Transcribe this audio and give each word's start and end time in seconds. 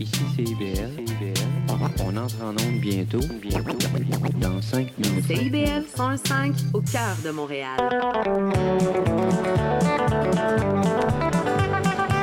Ici 0.00 0.20
c'est 0.36 0.42
IBL. 0.42 0.90
On 2.00 2.16
entre 2.16 2.42
en 2.42 2.50
onde 2.50 2.80
bientôt. 2.80 3.20
Bientôt. 3.40 3.76
Dans 4.40 4.60
5 4.62 4.98
minutes. 4.98 5.26
CIBL 5.26 5.84
105 5.94 6.54
au 6.72 6.80
cœur 6.80 7.16
de 7.24 7.30
Montréal. 7.30 7.76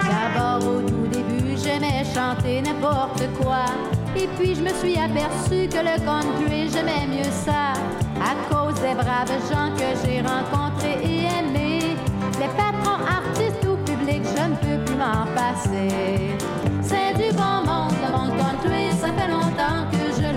D'abord 0.09 0.67
au 0.67 0.81
tout 0.81 1.07
début, 1.11 1.55
j'aimais 1.63 2.03
chanter 2.13 2.61
n'importe 2.61 3.23
quoi. 3.41 3.65
Et 4.15 4.27
puis 4.37 4.55
je 4.55 4.61
me 4.61 4.73
suis 4.75 4.97
aperçu 4.97 5.67
que 5.67 5.79
le 5.83 5.99
country, 6.05 6.69
j'aimais 6.71 7.07
mieux 7.07 7.31
ça. 7.31 7.73
À 8.21 8.35
cause 8.49 8.75
des 8.81 8.95
braves 8.95 9.29
gens 9.51 9.71
que 9.75 9.89
j'ai 10.03 10.21
rencontrés 10.21 10.99
et 11.03 11.25
aimés. 11.39 11.95
Les 12.39 12.47
patrons, 12.47 13.03
artistes 13.05 13.65
ou 13.67 13.75
publics, 13.83 14.23
je 14.35 14.43
ne 14.43 14.55
peux 14.55 14.85
plus 14.85 14.95
m'en 14.95 15.25
passer. 15.35 16.35
C'est 16.95 17.13
du 17.17 17.29
bon 17.35 17.57
monde, 17.65 17.93
le 18.01 18.09
monde 18.17 18.37
country, 18.37 18.89
ça 18.97 19.11
fait 19.11 19.29
longtemps 19.29 19.83
que 19.91 20.03
je 20.15 20.34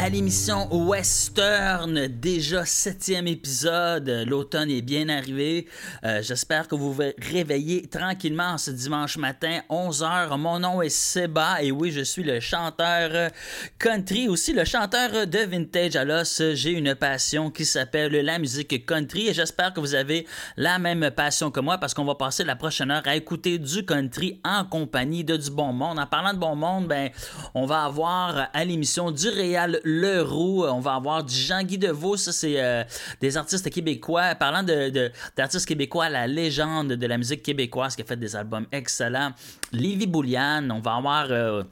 à 0.00 0.08
l'émission 0.08 0.66
Western, 0.88 2.06
déjà 2.06 2.64
septième 2.64 3.26
épisode. 3.26 4.08
L'automne 4.26 4.70
est 4.70 4.80
bien 4.80 5.10
arrivé. 5.10 5.66
Euh, 6.04 6.22
J'espère 6.22 6.68
que 6.68 6.74
vous 6.74 6.94
vous 6.94 7.02
réveillez 7.18 7.86
tranquillement 7.86 8.56
ce 8.56 8.70
dimanche 8.70 9.18
matin, 9.18 9.60
11h. 9.68 10.38
Mon 10.38 10.58
nom 10.58 10.80
est 10.80 10.88
Seba 10.88 11.62
et 11.62 11.70
oui, 11.70 11.90
je 11.90 12.00
suis 12.00 12.22
le 12.22 12.40
chanteur 12.40 13.30
country, 13.78 14.26
aussi 14.26 14.54
le 14.54 14.64
chanteur 14.64 15.26
de 15.26 15.38
Vintage 15.40 15.96
à 15.96 16.04
l'os. 16.06 16.40
J'ai 16.54 16.70
une 16.70 16.94
passion 16.94 17.50
qui 17.50 17.66
s'appelle 17.66 18.12
la 18.12 18.38
musique 18.38 18.86
country 18.86 19.28
et 19.28 19.34
j'espère 19.34 19.74
que 19.74 19.80
vous 19.80 19.94
avez 19.94 20.26
la 20.56 20.78
même 20.78 21.10
passion 21.10 21.50
que 21.50 21.60
moi 21.60 21.76
parce 21.76 21.92
qu'on 21.92 22.06
va 22.06 22.14
passer 22.14 22.44
la 22.44 22.56
prochaine 22.56 22.90
heure 22.90 23.02
à 23.04 23.16
écouter 23.16 23.58
du 23.58 23.84
country 23.84 24.40
en 24.44 24.64
compagnie 24.64 25.24
de 25.24 25.36
du 25.36 25.50
bon 25.50 25.74
monde. 25.74 25.98
En 25.98 26.06
parlant 26.06 26.32
de 26.32 26.38
bon 26.38 26.56
monde, 26.56 26.88
ben, 26.88 27.10
on 27.54 27.66
va 27.66 27.84
avoir 27.84 28.48
à 28.54 28.64
l'émission 28.64 29.10
du 29.10 29.28
Réal 29.28 29.78
Leroux, 30.00 30.64
on 30.64 30.80
va 30.80 30.94
avoir 30.94 31.26
Jean-Guy 31.26 31.78
Deveau, 31.78 32.16
ça 32.16 32.32
c'est 32.32 32.60
euh, 32.62 32.84
des 33.20 33.36
artistes 33.36 33.68
québécois. 33.70 34.34
Parlant 34.34 34.62
de, 34.62 34.90
de- 34.90 35.10
d'artistes 35.36 35.66
québécois, 35.66 36.08
la 36.08 36.26
légende 36.26 36.92
de 36.92 37.06
la 37.06 37.18
musique 37.18 37.42
québécoise 37.42 37.96
qui 37.96 38.02
a 38.02 38.04
fait 38.04 38.16
des 38.16 38.36
albums 38.36 38.66
excellents. 38.72 39.32
Livy 39.72 40.06
Boulian, 40.06 40.68
on 40.70 40.80
va 40.80 40.94
avoir... 40.94 41.26
euh, 41.30 41.62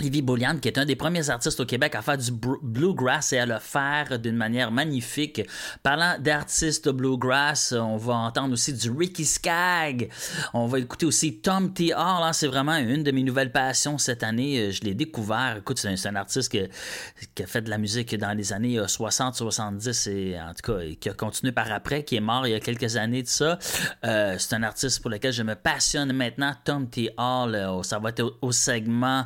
Livy 0.00 0.22
Boulian, 0.22 0.58
qui 0.58 0.68
est 0.68 0.78
un 0.78 0.84
des 0.84 0.96
premiers 0.96 1.30
artistes 1.30 1.60
au 1.60 1.64
Québec 1.64 1.94
à 1.94 2.02
faire 2.02 2.18
du 2.18 2.30
bluegrass 2.32 3.32
et 3.32 3.38
à 3.38 3.46
le 3.46 3.58
faire 3.58 4.18
d'une 4.18 4.36
manière 4.36 4.70
magnifique. 4.70 5.42
Parlant 5.82 6.16
d'artistes 6.18 6.88
bluegrass, 6.88 7.72
on 7.72 7.96
va 7.96 8.14
entendre 8.14 8.52
aussi 8.52 8.72
du 8.72 8.90
Ricky 8.90 9.24
Skagg. 9.24 10.10
On 10.54 10.66
va 10.66 10.78
écouter 10.78 11.06
aussi 11.06 11.38
Tom 11.38 11.72
T. 11.72 11.92
Hall. 11.92 12.22
hein. 12.22 12.32
C'est 12.32 12.46
vraiment 12.46 12.76
une 12.76 13.02
de 13.02 13.10
mes 13.10 13.22
nouvelles 13.22 13.52
passions 13.52 13.98
cette 13.98 14.22
année. 14.22 14.58
Euh, 14.58 14.70
Je 14.70 14.82
l'ai 14.82 14.94
découvert. 14.94 15.56
Écoute, 15.58 15.78
c'est 15.78 16.06
un, 16.06 16.16
artiste 16.16 16.50
qui 16.50 17.42
a 17.42 17.46
fait 17.46 17.62
de 17.62 17.70
la 17.70 17.78
musique 17.78 18.16
dans 18.16 18.36
les 18.36 18.52
années 18.52 18.78
60-70 18.78 20.10
et 20.10 20.40
en 20.40 20.52
tout 20.54 20.72
cas, 20.72 20.80
qui 20.98 21.08
a 21.08 21.14
continué 21.14 21.52
par 21.52 21.70
après, 21.70 22.04
qui 22.04 22.16
est 22.16 22.20
mort 22.20 22.46
il 22.46 22.50
y 22.50 22.54
a 22.54 22.60
quelques 22.60 22.96
années 22.96 23.22
de 23.22 23.28
ça. 23.28 23.58
Euh, 24.04 24.36
c'est 24.38 24.54
un 24.54 24.62
artiste 24.62 25.00
pour 25.00 25.10
lequel 25.10 25.32
je 25.32 25.42
me 25.42 25.54
passionne 25.54 26.12
maintenant. 26.12 26.52
Tom 26.64 26.88
T. 26.88 27.10
Hall, 27.16 27.54
euh, 27.54 27.82
ça 27.82 27.98
va 27.98 28.10
être 28.10 28.36
au, 28.40 28.52
segment 28.52 29.24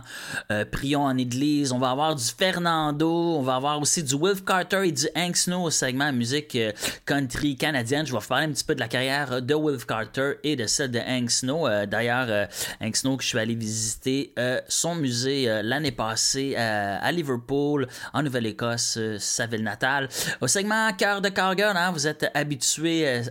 euh, 0.51 0.62
Prions 0.65 1.03
en 1.05 1.17
Église. 1.17 1.73
On 1.73 1.79
va 1.79 1.91
avoir 1.91 2.15
du 2.15 2.25
Fernando. 2.25 3.11
On 3.11 3.43
va 3.43 3.57
avoir 3.57 3.81
aussi 3.81 4.03
du 4.03 4.15
Wolf 4.15 4.45
Carter 4.45 4.87
et 4.89 4.93
du 4.93 5.07
Hank 5.17 5.37
Snow 5.37 5.65
au 5.65 5.71
segment 5.71 6.13
musique 6.13 6.55
euh, 6.57 6.73
country 7.07 7.57
canadienne. 7.57 8.07
Je 8.07 8.13
vais 8.13 8.19
vous 8.19 8.27
parler 8.27 8.47
un 8.47 8.53
petit 8.53 8.65
peu 8.65 8.75
de 8.75 8.81
la 8.81 8.89
carrière 8.89 9.43
de 9.43 9.55
Wolf 9.55 9.85
Carter 9.87 10.35
et 10.45 10.57
de 10.57 10.67
celle 10.67 10.91
de 10.91 10.99
Hank 10.99 11.31
Snow. 11.31 11.67
Euh, 11.67 11.87
D'ailleurs, 11.87 12.27
euh, 12.29 12.47
Hank 12.81 12.97
Snow, 12.97 13.17
que 13.17 13.23
je 13.23 13.29
suis 13.29 13.39
allé 13.39 13.55
visiter 13.55 14.33
euh, 14.39 14.61
son 14.69 14.95
musée 14.95 15.49
euh, 15.51 15.63
l'année 15.63 15.93
passée 15.93 16.55
euh, 16.57 16.97
à 17.01 17.13
Liverpool, 17.13 17.89
en 18.13 18.23
Nouvelle-Écosse, 18.23 18.97
euh, 18.99 19.17
sa 19.19 19.47
ville 19.47 19.63
natale. 19.63 20.09
Au 20.41 20.47
segment 20.47 20.93
Cœur 20.95 21.21
de 21.21 21.29
Cargirl, 21.29 21.77
hein, 21.77 21.91
vous 21.93 22.07
êtes 22.07 22.27
habitués 22.35 23.07
euh, 23.07 23.23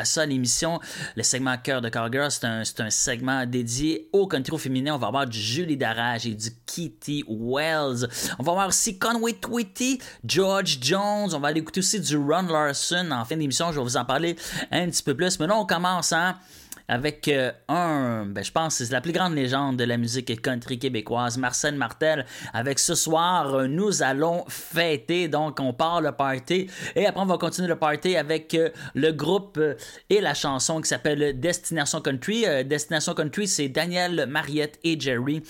à, 0.00 0.04
ça 0.04 0.26
l'émission. 0.26 0.80
Le 1.16 1.22
segment 1.22 1.56
Cœur 1.58 1.80
de 1.80 1.88
Cargirl, 1.88 2.30
c'est 2.30 2.44
un, 2.46 2.62
un 2.78 2.90
segment 2.90 3.46
dédié 3.46 4.08
au 4.12 4.26
country 4.26 4.58
féminin. 4.58 4.94
On 4.94 4.98
va 4.98 5.08
avoir 5.08 5.26
du 5.26 5.38
Julie 5.38 5.76
Darage 5.76 6.26
et 6.26 6.34
du 6.34 6.50
Kitty 6.72 7.24
Wells. 7.28 8.08
On 8.38 8.42
va 8.42 8.52
avoir 8.52 8.68
aussi 8.68 8.98
Conway 8.98 9.34
Twitty, 9.34 10.00
George 10.24 10.78
Jones. 10.80 11.34
On 11.34 11.38
va 11.38 11.48
aller 11.48 11.60
écouter 11.60 11.80
aussi 11.80 12.00
du 12.00 12.16
Ron 12.16 12.46
Larson. 12.48 13.10
En 13.10 13.24
fin 13.26 13.36
d'émission, 13.36 13.72
je 13.72 13.78
vais 13.78 13.82
vous 13.82 13.96
en 13.98 14.06
parler 14.06 14.36
un 14.70 14.88
petit 14.88 15.02
peu 15.02 15.14
plus. 15.14 15.38
Mais 15.38 15.46
là, 15.46 15.56
on 15.56 15.66
commence, 15.66 16.14
hein, 16.14 16.36
avec 16.88 17.28
euh, 17.28 17.52
un, 17.68 18.24
ben, 18.26 18.42
je 18.42 18.50
pense 18.50 18.76
c'est 18.76 18.90
la 18.90 19.02
plus 19.02 19.12
grande 19.12 19.34
légende 19.34 19.76
de 19.76 19.84
la 19.84 19.98
musique 19.98 20.40
country 20.40 20.78
québécoise, 20.78 21.36
Marcel 21.36 21.74
Martel. 21.74 22.24
Avec 22.54 22.78
ce 22.78 22.94
soir, 22.94 23.68
nous 23.68 24.02
allons 24.02 24.44
fêter, 24.48 25.28
donc 25.28 25.60
on 25.60 25.74
part 25.74 26.00
le 26.00 26.12
party. 26.12 26.68
Et 26.96 27.06
après, 27.06 27.20
on 27.20 27.26
va 27.26 27.36
continuer 27.36 27.68
le 27.68 27.76
party 27.76 28.16
avec 28.16 28.54
euh, 28.54 28.70
le 28.94 29.12
groupe 29.12 29.58
euh, 29.58 29.74
et 30.08 30.22
la 30.22 30.32
chanson 30.32 30.80
qui 30.80 30.88
s'appelle 30.88 31.38
Destination 31.38 32.00
Country. 32.00 32.46
Destination 32.64 33.12
Country, 33.12 33.46
c'est 33.46 33.68
Daniel, 33.68 34.26
Mariette 34.26 34.78
et 34.84 34.98
Jerry. 34.98 35.42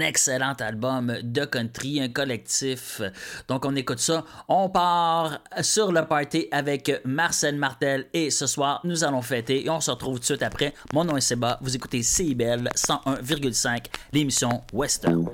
Excellent 0.00 0.54
album 0.60 1.14
de 1.22 1.44
country, 1.44 2.00
un 2.00 2.08
collectif. 2.08 3.00
Donc 3.48 3.64
on 3.64 3.74
écoute 3.76 3.98
ça. 3.98 4.24
On 4.48 4.68
part 4.68 5.40
sur 5.60 5.92
le 5.92 6.04
party 6.04 6.48
avec 6.50 7.00
Marcel 7.04 7.56
Martel 7.56 8.06
et 8.12 8.30
ce 8.30 8.46
soir 8.46 8.80
nous 8.84 9.04
allons 9.04 9.22
fêter 9.22 9.64
et 9.64 9.70
on 9.70 9.80
se 9.80 9.90
retrouve 9.90 10.16
tout 10.16 10.20
de 10.20 10.24
suite 10.24 10.42
après. 10.42 10.74
Mon 10.92 11.04
nom 11.04 11.16
est 11.16 11.20
Seba, 11.20 11.58
vous 11.62 11.74
écoutez 11.74 12.02
CIBL 12.02 12.68
101,5, 12.76 13.86
l'émission 14.12 14.62
Western. 14.72 15.24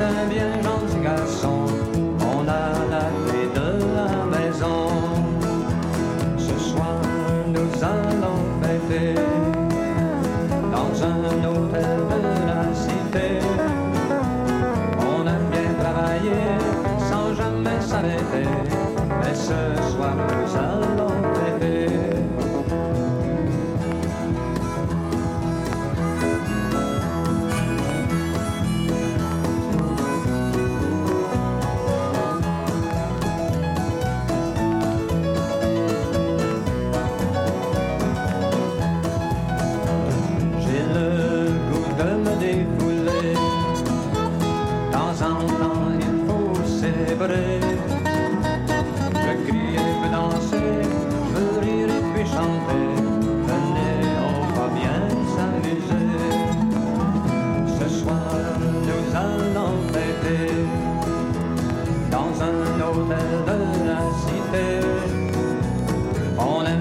Un 0.00 0.26
bien 0.28 0.52
gentil 0.62 1.00
garçon. 1.02 1.66
On 2.20 2.42
a 2.48 2.70
la 2.94 3.04
clé 3.26 3.48
de 3.54 3.68
la 3.96 4.10
maison. 4.34 4.88
Ce 6.36 6.56
soir, 6.70 7.00
nous 7.46 7.72
allons 7.82 8.40
fêter 8.62 9.14
dans 10.74 10.92
un 11.02 11.24
hôtel 11.48 11.98
de 12.12 12.20
la 12.46 12.62
cité. 12.74 13.28
On 15.00 15.26
aime 15.26 15.48
bien 15.50 15.70
travailler 15.82 16.44
sans 17.10 17.34
jamais 17.34 17.80
s'arrêter. 17.80 18.48
Mais 19.20 19.34
ce 19.34 19.60
soir, 19.92 20.14
nous 20.16 20.56
allons 20.56 20.87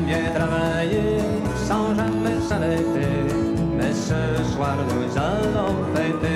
bien 0.07 0.31
travaillé 0.33 1.19
sans 1.67 1.93
jamais 1.93 2.39
s'arrêter. 2.47 3.11
Mais 3.77 3.93
ce 3.93 4.41
soir 4.53 4.77
nous 4.89 5.17
allons 5.17 5.75
fêter. 5.93 6.26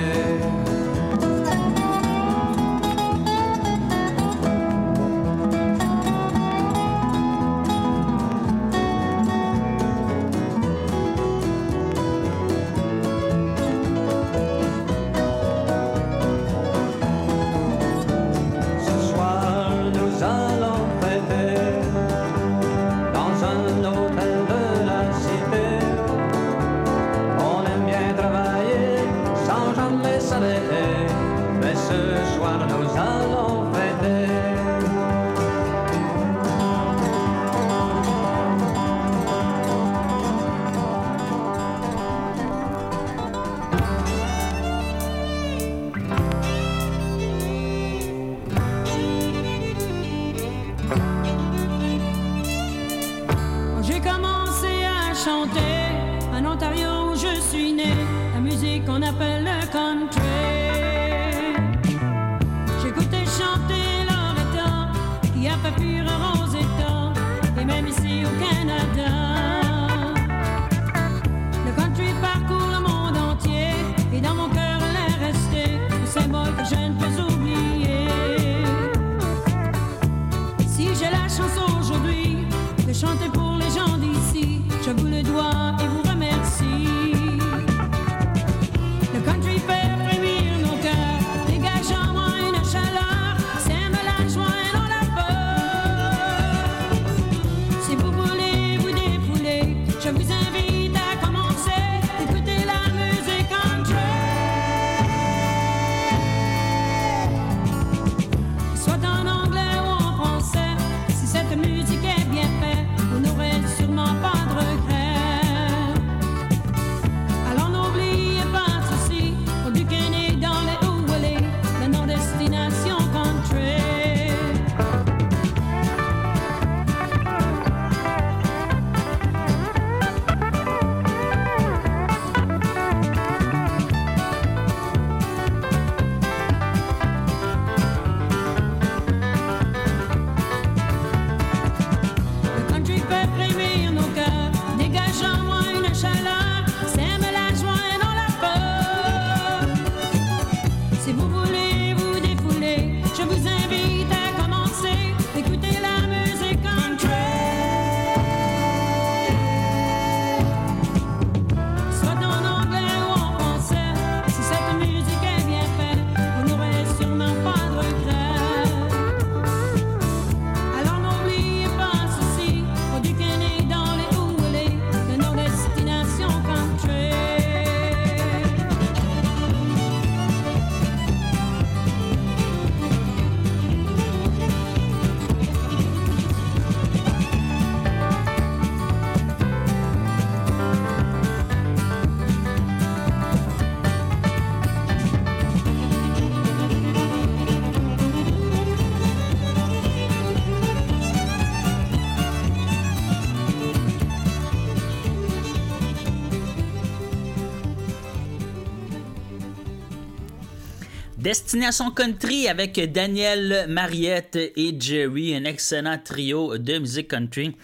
Destination 211.51 211.91
Country 211.91 212.47
avec 212.47 212.79
Daniel, 212.93 213.65
Mariette 213.67 214.37
et 214.55 214.73
Jerry, 214.79 215.35
un 215.35 215.43
excellent 215.43 215.97
trio 216.01 216.57
de 216.57 216.77
musique 216.77 217.09
country. 217.09 217.57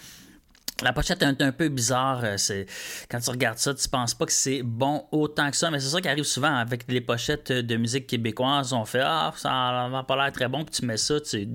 La 0.84 0.94
pochette 0.94 1.24
est 1.24 1.42
un, 1.42 1.52
peu 1.52 1.70
bizarre. 1.70 2.22
euh, 2.24 2.38
C'est, 2.38 2.68
quand 3.10 3.20
tu 3.20 3.32
regardes 3.32 3.58
ça, 3.58 3.74
tu 3.74 3.90
penses 3.90 4.14
pas 4.14 4.28
que 4.28 4.32
c'est 4.32 4.62
bon 4.62 5.06
autant 5.12 5.50
que 5.50 5.58
ça, 5.58 5.72
mais 5.72 5.80
c'est 5.80 5.90
ça 5.90 6.00
qui 6.02 6.08
arrive 6.08 6.24
souvent 6.24 6.54
avec 6.54 6.84
les 6.88 7.02
pochettes 7.02 7.52
de 7.52 7.78
musique 7.78 8.06
québécoise. 8.06 8.74
On 8.74 8.86
fait 8.86 9.02
Ah, 9.04 9.34
ça 9.36 9.90
n'a 9.92 10.04
pas 10.04 10.16
l'air 10.16 10.32
très 10.32 10.48
bon, 10.48 10.64
puis 10.64 10.80
tu 10.80 10.86
mets 10.86 10.98
ça, 10.98 11.20
tu 11.20 11.48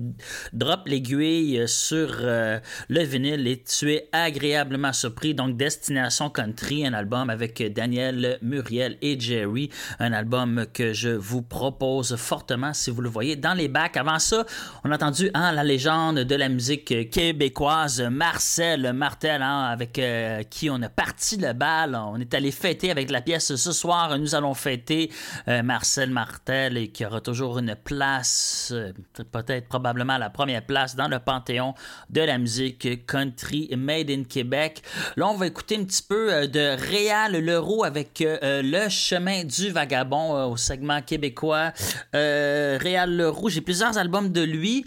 drops 0.51 0.83
l'aiguille 0.87 1.63
sur 1.67 2.17
euh, 2.19 2.59
le 2.89 3.03
vinyle 3.03 3.47
et 3.47 3.63
tu 3.63 3.93
es 3.93 4.09
agréablement 4.11 4.91
surpris. 4.91 5.33
Donc, 5.33 5.55
Destination 5.55 6.29
Country, 6.29 6.85
un 6.85 6.93
album 6.93 7.29
avec 7.29 7.63
Daniel, 7.73 8.39
Muriel 8.41 8.97
et 9.01 9.17
Jerry. 9.17 9.69
Un 9.99 10.11
album 10.11 10.65
que 10.73 10.91
je 10.91 11.09
vous 11.09 11.41
propose 11.41 12.17
fortement 12.17 12.73
si 12.73 12.91
vous 12.91 13.01
le 13.01 13.09
voyez 13.09 13.37
dans 13.37 13.53
les 13.53 13.69
bacs. 13.69 13.95
Avant 13.95 14.19
ça, 14.19 14.45
on 14.83 14.91
a 14.91 14.95
entendu 14.95 15.31
hein, 15.33 15.53
la 15.53 15.63
légende 15.63 16.19
de 16.19 16.35
la 16.35 16.49
musique 16.49 17.09
québécoise, 17.09 18.01
Marcel 18.01 18.91
Martel, 19.13 19.43
hein, 19.43 19.65
avec 19.65 19.99
euh, 19.99 20.41
qui 20.41 20.71
on 20.71 20.81
a 20.81 20.89
parti 20.89 21.37
le 21.37 21.53
bal. 21.53 21.93
On 21.93 22.19
est 22.19 22.33
allé 22.33 22.49
fêter 22.49 22.89
avec 22.89 23.11
la 23.11 23.21
pièce 23.21 23.55
ce 23.55 23.71
soir. 23.71 24.17
Nous 24.17 24.33
allons 24.33 24.55
fêter 24.55 25.11
euh, 25.47 25.61
Marcel 25.61 26.09
Martel 26.09 26.77
et 26.77 26.87
qui 26.87 27.05
aura 27.05 27.21
toujours 27.21 27.59
une 27.59 27.75
place, 27.75 28.71
euh, 28.73 28.91
peut-être 29.31 29.67
probablement 29.67 30.17
la 30.17 30.31
première 30.31 30.63
place 30.65 30.95
dans 30.95 31.07
le 31.07 31.19
panthéon 31.19 31.75
de 32.09 32.21
la 32.21 32.39
musique 32.39 33.05
country 33.05 33.69
made 33.77 34.09
in 34.09 34.23
Québec. 34.23 34.81
Là, 35.15 35.27
on 35.27 35.35
va 35.35 35.45
écouter 35.45 35.77
un 35.77 35.83
petit 35.83 36.01
peu 36.01 36.47
de 36.47 36.75
Réal 36.89 37.33
Leroux 37.33 37.83
avec 37.83 38.23
Le 38.23 38.89
chemin 38.89 39.43
du 39.43 39.69
vagabond 39.69 40.51
au 40.51 40.57
segment 40.57 41.03
québécois. 41.03 41.71
Réal 42.13 43.15
Leroux, 43.15 43.49
j'ai 43.49 43.61
plusieurs 43.61 43.95
albums 43.95 44.31
de 44.31 44.41
lui. 44.41 44.85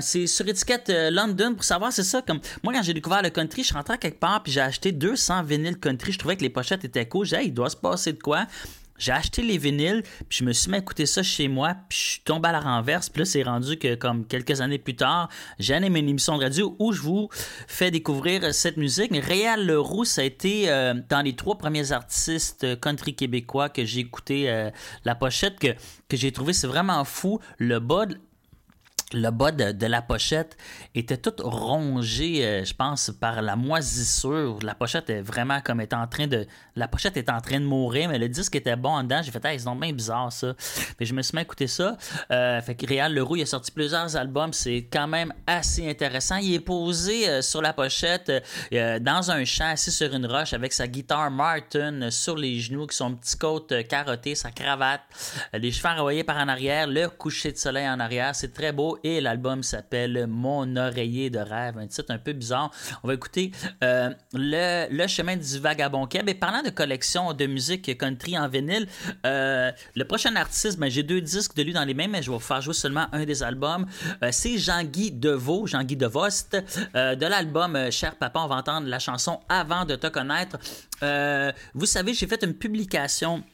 C'est 0.00 0.26
sur 0.26 0.48
étiquette 0.48 0.92
London 1.12 1.54
pour 1.54 1.64
savoir, 1.64 1.92
c'est 1.92 2.02
ça. 2.02 2.20
Comme 2.20 2.40
moi, 2.64 2.72
quand 2.72 2.82
j'ai 2.82 2.94
découvert 2.94 3.22
le 3.22 3.30
country, 3.30 3.43
je 3.50 3.62
suis 3.62 3.74
rentré 3.74 3.94
à 3.94 3.98
quelque 3.98 4.20
part 4.20 4.42
puis 4.42 4.52
j'ai 4.52 4.60
acheté 4.60 4.92
200 4.92 5.44
vinyles 5.44 5.78
country. 5.78 6.12
Je 6.12 6.18
trouvais 6.18 6.36
que 6.36 6.42
les 6.42 6.50
pochettes 6.50 6.84
étaient 6.84 7.06
cool. 7.06 7.26
J'ai 7.26 7.38
dit, 7.38 7.44
il 7.46 7.54
doit 7.54 7.70
se 7.70 7.76
passer 7.76 8.12
de 8.12 8.18
quoi? 8.18 8.46
j'ai 8.98 9.12
acheté 9.12 9.42
les 9.42 9.58
vinyles, 9.58 10.02
puis 10.28 10.38
je 10.38 10.44
me 10.44 10.52
suis 10.52 10.70
mis 10.70 10.76
à 10.76 10.78
écouter 10.78 11.06
ça 11.06 11.22
chez 11.22 11.48
moi, 11.48 11.74
puis 11.88 11.98
je 11.98 12.04
suis 12.12 12.20
tombé 12.20 12.48
à 12.48 12.52
la 12.52 12.60
renverse. 12.60 13.08
Puis 13.08 13.20
là, 13.20 13.24
c'est 13.24 13.42
rendu 13.42 13.76
que, 13.76 13.94
comme 13.94 14.26
quelques 14.26 14.60
années 14.60 14.78
plus 14.78 14.96
tard, 14.96 15.28
j'ai 15.58 15.74
animé 15.74 16.00
une 16.00 16.08
émission 16.08 16.38
de 16.38 16.44
radio 16.44 16.76
où 16.78 16.92
je 16.92 17.02
vous 17.02 17.28
fais 17.66 17.90
découvrir 17.90 18.54
cette 18.54 18.76
musique. 18.76 19.10
Mais 19.10 19.20
Réal 19.20 19.66
Leroux, 19.66 20.04
ça 20.04 20.20
a 20.20 20.24
été 20.24 20.70
euh, 20.70 20.94
dans 21.08 21.22
les 21.22 21.34
trois 21.34 21.58
premiers 21.58 21.92
artistes 21.92 22.80
country 22.80 23.14
québécois 23.14 23.68
que 23.68 23.84
j'ai 23.84 24.00
écouté 24.00 24.50
euh, 24.50 24.70
la 25.04 25.14
pochette, 25.14 25.58
que, 25.58 25.74
que 26.08 26.16
j'ai 26.16 26.32
trouvé, 26.32 26.52
c'est 26.52 26.66
vraiment 26.66 27.04
fou. 27.04 27.40
Le 27.58 27.80
bas, 27.80 28.06
le 29.14 29.30
bas 29.30 29.52
de, 29.52 29.86
la 29.86 30.02
pochette 30.02 30.56
était 30.94 31.16
tout 31.16 31.34
rongé, 31.42 32.44
euh, 32.44 32.64
je 32.64 32.74
pense, 32.74 33.10
par 33.10 33.42
la 33.42 33.56
moisissure. 33.56 34.58
La 34.62 34.74
pochette 34.74 35.10
est 35.10 35.22
vraiment 35.22 35.60
comme 35.60 35.80
étant 35.80 36.02
en 36.02 36.06
train 36.06 36.26
de. 36.26 36.46
La 36.76 36.88
pochette 36.88 37.16
est 37.16 37.30
en 37.30 37.40
train 37.40 37.60
de 37.60 37.64
mourir, 37.64 38.08
mais 38.08 38.18
le 38.18 38.28
disque 38.28 38.56
était 38.56 38.76
bon 38.76 38.90
en 38.90 39.02
dedans. 39.02 39.20
J'ai 39.22 39.30
fait, 39.30 39.44
hey, 39.44 39.58
c'est 39.58 39.66
donc 39.66 39.80
bien 39.80 39.92
bizarre 39.92 40.32
ça. 40.32 40.54
Puis 40.96 41.06
je 41.06 41.14
me 41.14 41.22
suis 41.22 41.34
mis 41.34 41.40
à 41.40 41.42
écouter 41.42 41.66
ça. 41.66 41.96
Euh, 42.30 42.60
fait 42.60 42.74
que 42.74 42.86
Réal 42.86 43.14
Leroux, 43.14 43.36
il 43.36 43.42
a 43.42 43.46
sorti 43.46 43.70
plusieurs 43.70 44.16
albums. 44.16 44.52
C'est 44.52 44.88
quand 44.92 45.06
même 45.06 45.32
assez 45.46 45.88
intéressant. 45.88 46.36
Il 46.36 46.54
est 46.54 46.60
posé 46.60 47.28
euh, 47.28 47.42
sur 47.42 47.62
la 47.62 47.72
pochette 47.72 48.32
dans 49.00 49.30
un 49.30 49.44
champ, 49.44 49.70
assis 49.70 49.92
sur 49.92 50.12
une 50.14 50.26
roche, 50.26 50.52
avec 50.52 50.72
sa 50.72 50.86
guitare 50.86 51.30
Martin 51.30 52.10
sur 52.10 52.36
les 52.36 52.58
genoux, 52.58 52.86
son 52.90 53.14
petit 53.14 53.36
coat 53.36 53.66
euh, 53.72 53.82
carotté, 53.82 54.34
sa 54.34 54.50
cravate, 54.50 55.02
les 55.52 55.70
cheveux 55.70 55.88
envoyés 55.88 56.24
par 56.24 56.36
en 56.36 56.48
arrière, 56.48 56.86
le 56.86 57.08
coucher 57.08 57.52
de 57.52 57.56
soleil 57.56 57.88
en 57.88 58.00
arrière. 58.00 58.34
C'est 58.34 58.52
très 58.52 58.72
beau. 58.72 58.98
Et 59.06 59.20
l'album 59.20 59.62
s'appelle 59.62 60.26
Mon 60.26 60.76
oreiller 60.76 61.28
de 61.28 61.38
rêve, 61.38 61.76
un 61.76 61.86
titre 61.86 62.10
un 62.10 62.16
peu 62.16 62.32
bizarre. 62.32 62.70
On 63.02 63.08
va 63.08 63.14
écouter 63.14 63.52
euh, 63.84 64.10
le, 64.32 65.06
chemin 65.06 65.36
du 65.36 65.58
vagabond 65.58 66.06
Keb. 66.06 66.26
Et 66.30 66.34
parlant 66.34 66.62
de 66.62 66.70
collection 66.70 67.34
de 67.34 67.44
musique 67.44 67.98
country 67.98 68.38
en 68.38 68.48
vinyle, 68.48 68.88
euh, 69.26 69.70
le 69.94 70.04
prochain 70.06 70.34
artiste, 70.36 70.78
ben, 70.78 70.90
j'ai 70.90 71.02
deux 71.02 71.20
disques 71.20 71.54
de 71.54 71.62
lui 71.62 71.74
dans 71.74 71.84
les 71.84 71.92
mains, 71.92 72.08
mais 72.08 72.22
je 72.22 72.30
vais 72.30 72.36
vous 72.36 72.42
faire 72.42 72.62
jouer 72.62 72.72
seulement 72.72 73.06
un 73.12 73.24
des 73.24 73.42
albums. 73.42 73.84
Euh, 74.22 74.30
c'est 74.32 74.56
Jean-Guy 74.56 75.12
Deveau, 75.12 75.66
Jean-Guy 75.66 75.96
Devost. 75.96 76.56
De 76.94 77.26
l'album 77.26 77.90
Cher 77.90 78.16
Papa, 78.16 78.40
on 78.40 78.46
va 78.46 78.56
entendre 78.56 78.86
la 78.86 78.98
chanson 78.98 79.38
Avant 79.50 79.84
de 79.84 79.96
te 79.96 80.06
connaître. 80.06 80.56
Vous 81.74 81.86
savez, 81.86 82.14
j'ai 82.14 82.26
fait 82.26 82.42
une 82.42 82.54
publication 82.54 83.44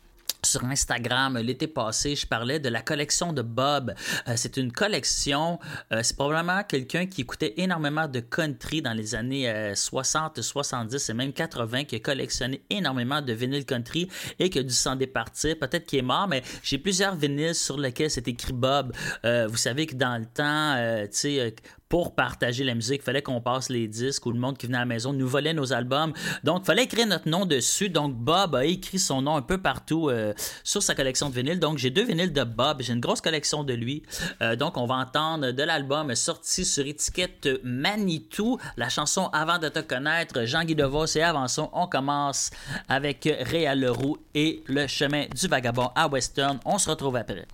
sur 0.45 0.65
Instagram 0.65 1.37
euh, 1.37 1.43
l'été 1.43 1.67
passé, 1.67 2.17
je 2.17 2.27
parlais 2.27 2.59
de 2.59 2.69
la 2.69 2.83
collection 2.83 3.33
de 3.33 3.43
Bob. 3.43 3.95
Euh, 4.29 4.35
c'est 4.37 4.57
une 4.57 4.73
collection, 4.73 5.59
euh, 5.93 6.01
c'est 6.03 6.17
probablement 6.17 6.63
quelqu'un 6.65 7.07
qui 7.07 7.23
écoutait 7.23 7.55
énormément 7.57 8.09
de 8.09 8.21
country 8.21 8.83
dans 8.83 8.93
les 8.93 9.15
années 9.15 9.49
euh, 9.49 9.75
60, 9.75 10.41
70 10.41 11.09
et 11.09 11.15
même 11.15 11.33
80, 11.33 11.85
qui 11.85 11.97
a 11.97 12.01
collectionné 12.01 12.63
énormément 12.71 13.21
de 13.21 13.33
vinyles 13.33 13.65
country 13.65 14.09
et 14.39 14.51
qui 14.51 14.59
a 14.59 14.63
dû 14.63 14.75
s'en 14.75 14.97
départir. 14.97 15.59
Peut-être 15.59 15.87
qu'il 15.87 15.99
est 15.99 16.03
mort, 16.03 16.29
mais 16.29 16.43
j'ai 16.63 16.79
plusieurs 16.79 17.15
vinyles 17.15 17.55
sur 17.55 17.79
lesquels 17.79 18.11
c'est 18.11 18.29
écrit 18.29 18.53
Bob. 18.53 18.93
Euh, 19.25 19.47
vous 19.49 19.57
savez 19.57 19.87
que 19.87 19.95
dans 19.95 20.19
le 20.19 20.27
temps, 20.27 20.75
euh, 20.77 21.05
tu 21.05 21.11
sais, 21.13 21.41
euh, 21.41 21.51
pour 21.91 22.15
partager 22.15 22.63
la 22.63 22.75
musique, 22.75 23.03
il 23.03 23.05
fallait 23.05 23.21
qu'on 23.21 23.41
passe 23.41 23.69
les 23.69 23.89
disques 23.89 24.25
ou 24.25 24.31
le 24.31 24.39
monde 24.39 24.57
qui 24.57 24.67
venait 24.67 24.79
à 24.79 24.83
la 24.83 24.87
maison 24.87 25.13
nous 25.13 25.27
volait 25.27 25.53
nos 25.53 25.73
albums. 25.73 26.13
Donc, 26.45 26.61
il 26.63 26.67
fallait 26.67 26.85
écrire 26.85 27.07
notre 27.09 27.29
nom 27.29 27.47
dessus. 27.47 27.91
Donc, 27.91 28.15
Bob 28.15 28.55
a 28.55 28.65
écrit 28.65 29.01
son 29.01 29.23
nom 29.23 29.37
un 29.37 29.43
peu 29.43 29.59
partout 29.59 30.09
euh, 30.09 30.33
sur 30.63 30.85
sa 30.85 30.95
collection 30.95 31.29
de 31.29 31.35
vinyles. 31.35 31.59
Donc, 31.59 31.79
j'ai 31.79 31.91
deux 31.91 32.05
vinyles 32.05 32.33
de 32.33 32.45
Bob. 32.45 32.81
J'ai 32.81 32.93
une 32.93 33.01
grosse 33.01 33.21
collection 33.21 33.65
de 33.65 33.75
lui. 33.75 34.05
Euh, 34.41 34.55
donc, 34.55 34.77
on 34.77 34.87
va 34.87 34.95
entendre 34.95 35.51
de 35.51 35.63
l'album 35.65 36.15
sorti 36.15 36.65
sur 36.65 36.87
étiquette 36.87 37.49
Manitou, 37.65 38.59
la 38.77 38.89
chanson 38.89 39.29
Avant 39.33 39.59
de 39.59 39.69
te 39.69 39.81
connaître, 39.81 40.45
Jean-Guy 40.45 40.77
DeVos. 40.77 41.17
Et 41.17 41.23
avant 41.23 41.49
ça, 41.49 41.69
on 41.73 41.89
commence 41.89 42.53
avec 42.89 43.29
Réal 43.41 43.81
Leroux 43.81 44.17
et 44.37 44.63
le 44.69 44.87
chemin 44.87 45.25
du 45.35 45.49
vagabond 45.49 45.91
à 45.97 46.07
Western. 46.07 46.61
On 46.65 46.79
se 46.79 46.89
retrouve 46.89 47.17
après. 47.17 47.49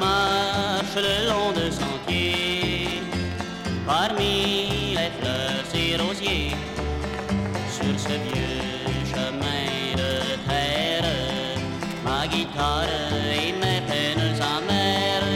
Marche 0.00 0.96
le 0.96 1.28
long 1.28 1.52
de 1.52 1.70
sentiers, 1.70 3.02
parmi 3.86 4.94
les 4.98 5.10
fleurs 5.18 5.70
et 5.74 5.96
rosiers, 5.96 6.56
sur 7.70 7.98
ce 7.98 8.14
vieux 8.26 8.76
chemin 9.12 9.94
de 9.96 10.12
terre, 10.48 11.04
ma 12.04 12.26
guitare 12.26 12.88
et 13.32 13.52
mes 13.52 13.80
peines 13.88 14.40
amères. 14.56 15.32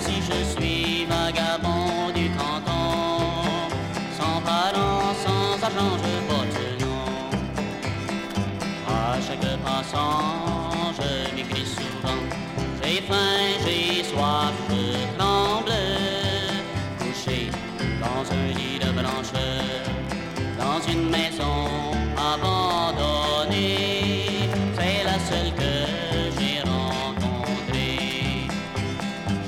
Si 0.00 0.14
je 0.28 0.38
suis 0.54 1.06
vagabond 1.06 2.10
du 2.14 2.30
canton, 2.30 3.58
sans 4.18 4.40
parents, 4.42 5.14
sans 5.24 5.62
argent, 5.66 5.94
je 6.04 6.14
porte 6.28 6.60
nom. 6.80 7.04
À 8.88 9.20
chaque 9.26 9.50
passant, 9.64 10.37
j'ai 13.64 14.04
soif, 14.04 14.52
je 14.68 15.16
tremble, 15.16 15.72
couché 16.98 17.50
dans 18.00 18.24
un 18.30 18.46
lit 18.56 18.78
de 18.78 18.90
blancheur, 18.90 19.82
dans 20.58 20.80
une 20.92 21.08
maison 21.08 21.94
abandonnée. 22.32 23.66
C'est 24.76 25.04
la 25.04 25.18
seule 25.18 25.52
que 25.54 25.72
j'ai 26.38 26.60
rencontrée. 26.60 28.48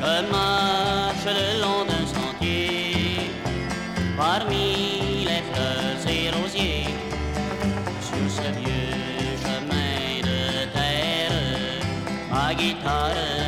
Je 0.00 0.14
marche 0.30 1.26
le 1.26 1.60
long 1.60 1.84
d'un 1.84 2.06
sentier, 2.06 3.30
parmi 4.16 5.24
les 5.24 5.42
fleurs 5.52 6.04
et 6.08 6.30
rosiers, 6.30 6.94
sur 8.00 8.26
ce 8.36 8.48
vieux 8.58 9.36
chemin 9.42 10.20
de 10.22 10.40
terre, 10.72 11.36
ma 12.30 12.54
guitare 12.54 13.39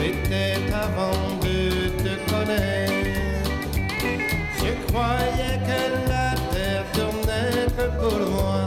C'était 0.00 0.60
avant 0.72 1.26
de 1.42 1.88
te 2.04 2.14
connaître. 2.30 3.50
Je 4.60 4.70
croyais 4.86 5.58
que 5.68 5.80
la 6.08 6.28
terre 6.52 6.86
tournait 6.92 7.66
que 7.76 7.86
pour 7.98 8.20
moi. 8.30 8.60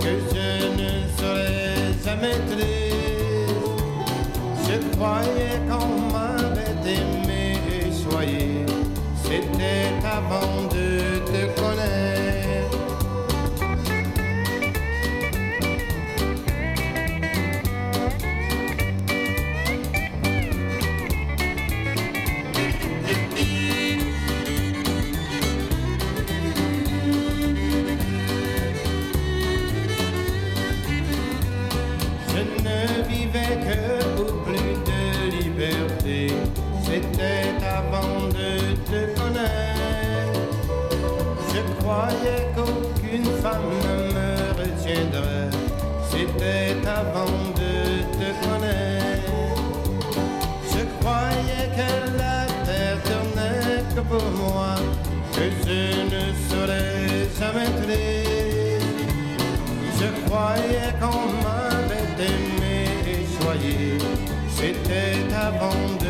Que 0.00 0.12
je 0.30 0.48
ne 0.80 0.92
serais 1.16 1.94
jamais 2.04 2.38
triste. 2.50 3.84
Je 4.66 4.76
croyais 4.96 5.33
Je 41.94 42.00
croyais 42.00 42.46
qu'aucune 42.56 43.30
femme 43.40 43.70
ne 43.84 43.94
me 44.14 44.30
retiendrait. 44.58 45.50
C'était 46.10 46.76
avant 46.88 47.38
de 47.60 47.72
te 48.18 48.28
connaître. 48.42 49.36
Je 50.72 50.82
croyais 50.98 51.66
que 51.78 51.90
la 52.18 52.40
terre 52.66 53.00
tournait 53.04 53.84
que 53.94 54.00
pour 54.00 54.28
moi, 54.32 54.74
que 55.34 55.44
je 55.64 55.82
ne 56.14 56.24
saurais 56.48 57.28
jamais 57.38 57.70
te 57.78 57.86
Je 60.00 60.08
croyais 60.26 60.92
qu'on 61.00 61.26
m'avait 61.44 62.24
aimé 62.32 62.76
et 63.06 63.22
choyé. 63.40 63.98
C'était 64.48 65.32
avant 65.32 65.84
de 66.00 66.03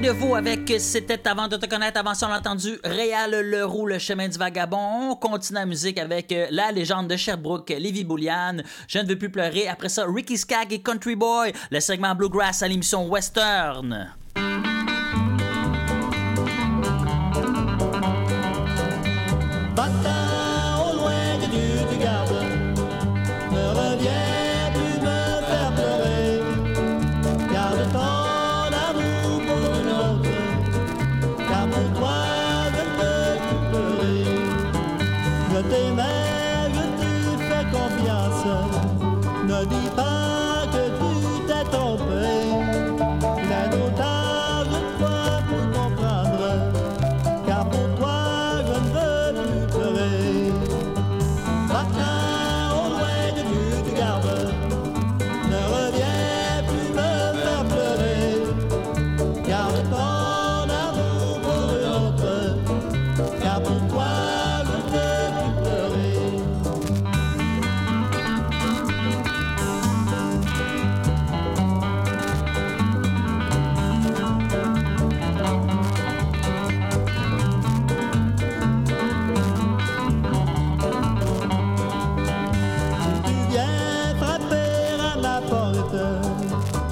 Marie 0.00 0.14
Deveau 0.14 0.34
avec 0.34 0.72
C'était 0.78 1.28
avant 1.28 1.46
de 1.46 1.56
te 1.56 1.66
connaître, 1.66 1.98
avant 1.98 2.14
ça, 2.14 2.28
on 2.30 2.34
entendu, 2.34 2.78
Réal 2.84 3.32
Leroux, 3.50 3.86
Le 3.86 3.98
chemin 3.98 4.28
du 4.28 4.38
vagabond. 4.38 5.10
On 5.10 5.16
continue 5.16 5.58
la 5.58 5.66
musique 5.66 5.98
avec 5.98 6.32
euh, 6.32 6.46
la 6.50 6.72
légende 6.72 7.08
de 7.08 7.16
Sherbrooke, 7.16 7.68
Lévi 7.68 8.04
Bouliane, 8.04 8.62
Je 8.88 8.98
ne 8.98 9.06
veux 9.06 9.18
plus 9.18 9.30
pleurer. 9.30 9.68
Après 9.68 9.88
ça, 9.88 10.06
Ricky 10.06 10.38
Skag 10.38 10.72
et 10.72 10.80
Country 10.80 11.16
Boy, 11.16 11.52
le 11.70 11.80
segment 11.80 12.14
Bluegrass 12.14 12.62
à 12.62 12.68
l'émission 12.68 13.06
Western. 13.08 14.14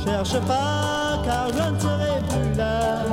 Cherche 0.05 0.41
pas 0.47 1.23
car 1.25 1.49
je 1.49 1.73
ne 1.73 1.79
serai 1.79 2.21
plus 2.29 2.55
là. 2.57 3.05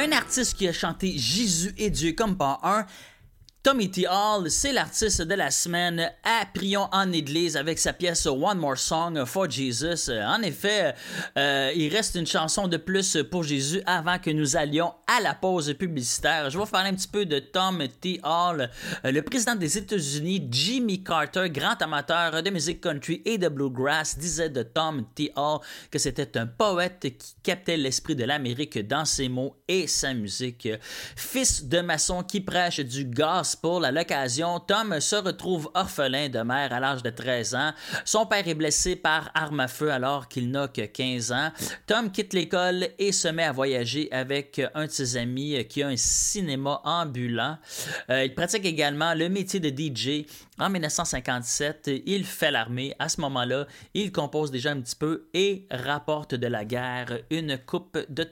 Un 0.00 0.12
artiste 0.12 0.56
qui 0.56 0.66
a 0.66 0.72
chanté 0.72 1.12
Jésus 1.18 1.74
et 1.76 1.90
Dieu 1.90 2.12
comme 2.12 2.34
pas 2.34 2.58
un. 2.62 2.86
Tommy 3.62 3.90
T. 3.90 4.06
Hall, 4.08 4.50
c'est 4.50 4.72
l'artiste 4.72 5.20
de 5.20 5.34
la 5.34 5.50
semaine 5.50 6.10
à 6.24 6.46
Prions 6.46 6.88
en 6.92 7.12
Église 7.12 7.58
avec 7.58 7.78
sa 7.78 7.92
pièce 7.92 8.24
One 8.24 8.56
More 8.56 8.78
Song 8.78 9.26
for 9.26 9.50
Jesus. 9.50 10.10
En 10.10 10.40
effet, 10.40 10.94
euh, 11.36 11.70
il 11.76 11.94
reste 11.94 12.14
une 12.14 12.26
chanson 12.26 12.68
de 12.68 12.78
plus 12.78 13.18
pour 13.30 13.42
Jésus 13.42 13.82
avant 13.84 14.18
que 14.18 14.30
nous 14.30 14.56
allions 14.56 14.94
à 15.06 15.20
la 15.20 15.34
pause 15.34 15.74
publicitaire. 15.74 16.48
Je 16.48 16.56
vais 16.56 16.64
vous 16.64 16.70
parler 16.70 16.88
un 16.88 16.94
petit 16.94 17.06
peu 17.06 17.26
de 17.26 17.38
Tom 17.38 17.86
T. 18.00 18.18
Hall, 18.24 18.70
euh, 19.04 19.12
le 19.12 19.20
président 19.20 19.54
des 19.54 19.76
États-Unis, 19.76 20.48
Jimmy 20.50 21.04
Carter, 21.04 21.50
grand 21.50 21.82
amateur 21.82 22.42
de 22.42 22.48
musique 22.48 22.80
country 22.80 23.20
et 23.26 23.36
de 23.36 23.48
bluegrass, 23.48 24.18
disait 24.18 24.48
de 24.48 24.62
Tom 24.62 25.04
T. 25.14 25.32
Hall 25.36 25.60
que 25.90 25.98
c'était 25.98 26.38
un 26.38 26.46
poète 26.46 27.00
qui 27.18 27.34
captait 27.42 27.76
l'esprit 27.76 28.16
de 28.16 28.24
l'Amérique 28.24 28.78
dans 28.88 29.04
ses 29.04 29.28
mots 29.28 29.54
et 29.68 29.86
sa 29.86 30.14
musique. 30.14 30.66
Fils 31.14 31.66
de 31.66 31.82
maçon 31.82 32.22
qui 32.22 32.40
prêche 32.40 32.80
du 32.80 33.04
gospel 33.04 33.49
à 33.84 33.90
l'occasion, 33.90 34.60
Tom 34.60 35.00
se 35.00 35.16
retrouve 35.16 35.70
orphelin 35.74 36.28
de 36.28 36.40
mère 36.40 36.72
à 36.72 36.80
l'âge 36.80 37.02
de 37.02 37.10
13 37.10 37.54
ans. 37.54 37.72
Son 38.04 38.26
père 38.26 38.46
est 38.46 38.54
blessé 38.54 38.96
par 38.96 39.30
arme 39.34 39.60
à 39.60 39.68
feu 39.68 39.90
alors 39.90 40.28
qu'il 40.28 40.50
n'a 40.50 40.68
que 40.68 40.82
15 40.82 41.32
ans. 41.32 41.50
Tom 41.86 42.10
quitte 42.10 42.32
l'école 42.32 42.88
et 42.98 43.12
se 43.12 43.28
met 43.28 43.44
à 43.44 43.52
voyager 43.52 44.10
avec 44.12 44.60
un 44.74 44.86
de 44.86 44.90
ses 44.90 45.16
amis 45.16 45.64
qui 45.68 45.82
a 45.82 45.88
un 45.88 45.96
cinéma 45.96 46.80
ambulant. 46.84 47.58
Euh, 48.10 48.24
il 48.24 48.34
pratique 48.34 48.64
également 48.64 49.14
le 49.14 49.28
métier 49.28 49.60
de 49.60 49.68
DJ. 49.68 50.26
En 50.58 50.70
1957, 50.70 51.90
il 52.06 52.24
fait 52.24 52.50
l'armée. 52.50 52.94
À 52.98 53.08
ce 53.08 53.20
moment-là, 53.22 53.66
il 53.94 54.12
compose 54.12 54.50
déjà 54.50 54.72
un 54.72 54.80
petit 54.80 54.96
peu 54.96 55.28
et 55.32 55.66
rapporte 55.70 56.34
de 56.34 56.46
la 56.46 56.64
guerre 56.64 57.20
une 57.30 57.58
coupe 57.58 57.98
de. 58.08 58.24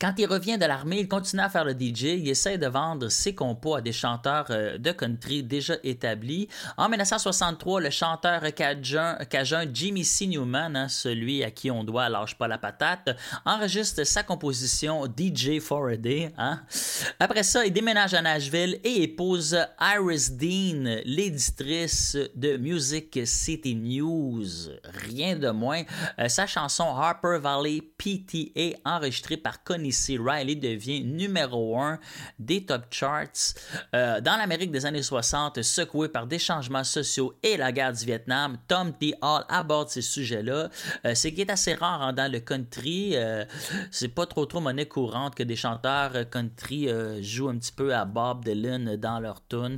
Quand 0.00 0.14
il 0.18 0.26
revient 0.26 0.58
de 0.58 0.66
l'armée, 0.66 1.00
il 1.00 1.08
continue 1.08 1.42
à 1.42 1.48
faire 1.48 1.64
le 1.64 1.72
DJ. 1.72 2.02
Il 2.02 2.28
essaie 2.28 2.58
de 2.58 2.66
vendre 2.66 3.08
ses 3.08 3.34
compos 3.34 3.76
à 3.76 3.80
des 3.80 3.92
chanteurs 3.92 4.46
euh, 4.50 4.78
de 4.78 4.92
country 4.92 5.42
déjà 5.42 5.74
établis. 5.84 6.48
En 6.76 6.88
1963, 6.88 7.80
le 7.80 7.90
chanteur 7.90 8.42
cajun, 8.54 9.16
cajun 9.28 9.64
Jimmy 9.72 10.04
C. 10.04 10.26
Newman, 10.26 10.76
hein, 10.76 10.88
celui 10.88 11.44
à 11.44 11.50
qui 11.50 11.70
on 11.70 11.84
doit 11.84 12.08
Lâche 12.08 12.36
pas 12.36 12.48
la 12.48 12.58
patate, 12.58 13.16
enregistre 13.44 14.04
sa 14.04 14.22
composition 14.22 15.04
DJ 15.06 15.60
for 15.60 15.88
a 15.88 15.96
Day. 15.96 16.32
Hein. 16.38 16.60
Après 17.20 17.42
ça, 17.42 17.64
il 17.64 17.72
déménage 17.72 18.14
à 18.14 18.22
Nashville 18.22 18.80
et 18.84 19.02
épouse 19.02 19.58
Iris 19.80 20.32
Dean, 20.32 21.00
l'éditrice 21.04 22.16
de 22.34 22.56
Music 22.56 23.20
City 23.24 23.74
News. 23.74 24.46
Rien 25.08 25.36
de 25.36 25.50
moins. 25.50 25.82
Euh, 26.18 26.28
sa 26.28 26.46
chanson 26.46 26.84
Harper 26.84 27.38
Valley 27.40 27.80
PTA, 27.98 28.78
enregistrée 28.84 29.36
par 29.36 29.62
Connie 29.68 29.92
C. 29.92 30.18
Riley 30.18 30.54
devient 30.54 31.04
numéro 31.04 31.78
1 31.78 31.98
des 32.38 32.64
top 32.64 32.84
charts 32.90 33.52
euh, 33.94 34.18
dans 34.22 34.38
l'Amérique 34.38 34.70
des 34.70 34.86
années 34.86 35.02
60, 35.02 35.60
secoué 35.60 36.08
par 36.08 36.26
des 36.26 36.38
changements 36.38 36.84
sociaux 36.84 37.34
et 37.42 37.58
la 37.58 37.70
guerre 37.70 37.92
du 37.92 38.06
Vietnam. 38.06 38.56
Tom 38.66 38.94
T. 38.94 39.14
Hall 39.20 39.44
aborde 39.50 39.90
ces 39.90 40.00
sujets-là. 40.00 40.70
Euh, 41.04 41.14
ce 41.14 41.28
qui 41.28 41.42
est 41.42 41.50
assez 41.50 41.74
rare 41.74 42.00
hein, 42.00 42.14
dans 42.14 42.32
le 42.32 42.40
country. 42.40 43.12
Euh, 43.14 43.44
c'est 43.90 44.08
pas 44.08 44.24
trop 44.24 44.46
trop 44.46 44.60
monnaie 44.60 44.86
courante 44.86 45.34
que 45.34 45.42
des 45.42 45.56
chanteurs 45.56 46.30
country 46.30 46.88
jouent 47.20 47.50
un 47.50 47.58
petit 47.58 47.72
peu 47.72 47.94
à 47.94 48.06
Bob 48.06 48.44
Dylan 48.44 48.96
dans 48.96 49.20
leur 49.20 49.46
tune. 49.46 49.76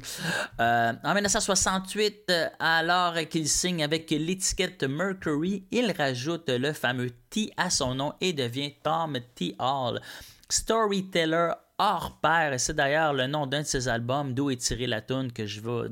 En 0.59 1.15
1968, 1.15 2.31
euh, 2.31 2.49
alors 2.59 3.15
qu'il 3.29 3.49
signe 3.49 3.83
avec 3.83 4.11
l'étiquette 4.11 4.85
Mercury, 4.85 5.65
il 5.73 5.93
rajoute 5.97 6.49
le 6.49 6.73
fameux 6.73 7.11
T 7.31 7.53
à 7.57 7.71
son 7.71 7.95
nom 7.95 8.13
et 8.21 8.33
devient 8.33 8.75
Tom 8.83 9.19
T. 9.35 9.55
Hall. 9.59 10.01
Storyteller 10.49 11.53
hors 11.81 12.19
pair, 12.21 12.53
et 12.53 12.59
c'est 12.59 12.75
d'ailleurs 12.75 13.15
le 13.15 13.27
nom 13.27 13.47
d'un 13.47 13.63
de 13.63 13.67
ses 13.67 13.89
albums 13.89 14.35
d'où 14.35 14.51
est 14.51 14.57
tirée 14.57 14.87
la 14.87 15.01
tune 15.01 15.33
que 15.33 15.47
je 15.47 15.61
vais 15.61 15.89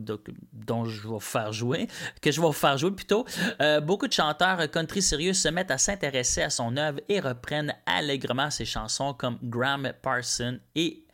dont 0.53 0.85
je 0.85 1.09
vais 1.09 1.20
faire 1.20 1.53
jouer, 1.53 1.88
que 2.20 2.31
je 2.31 2.42
vais 2.42 2.53
faire 2.53 2.77
jouer 2.77 2.90
plutôt. 2.90 3.24
Euh, 3.62 3.81
beaucoup 3.81 4.07
de 4.07 4.12
chanteurs 4.12 4.70
country 4.70 5.01
sérieux 5.01 5.33
se 5.33 5.48
mettent 5.48 5.70
à 5.70 5.79
s'intéresser 5.79 6.42
à 6.42 6.51
son 6.51 6.77
œuvre 6.77 7.01
et 7.09 7.20
reprennent 7.20 7.74
allègrement 7.87 8.51
ses 8.51 8.66
chansons 8.66 9.14
comme 9.14 9.38
Graham 9.42 9.92
Parson 10.03 10.59
et 10.74 11.07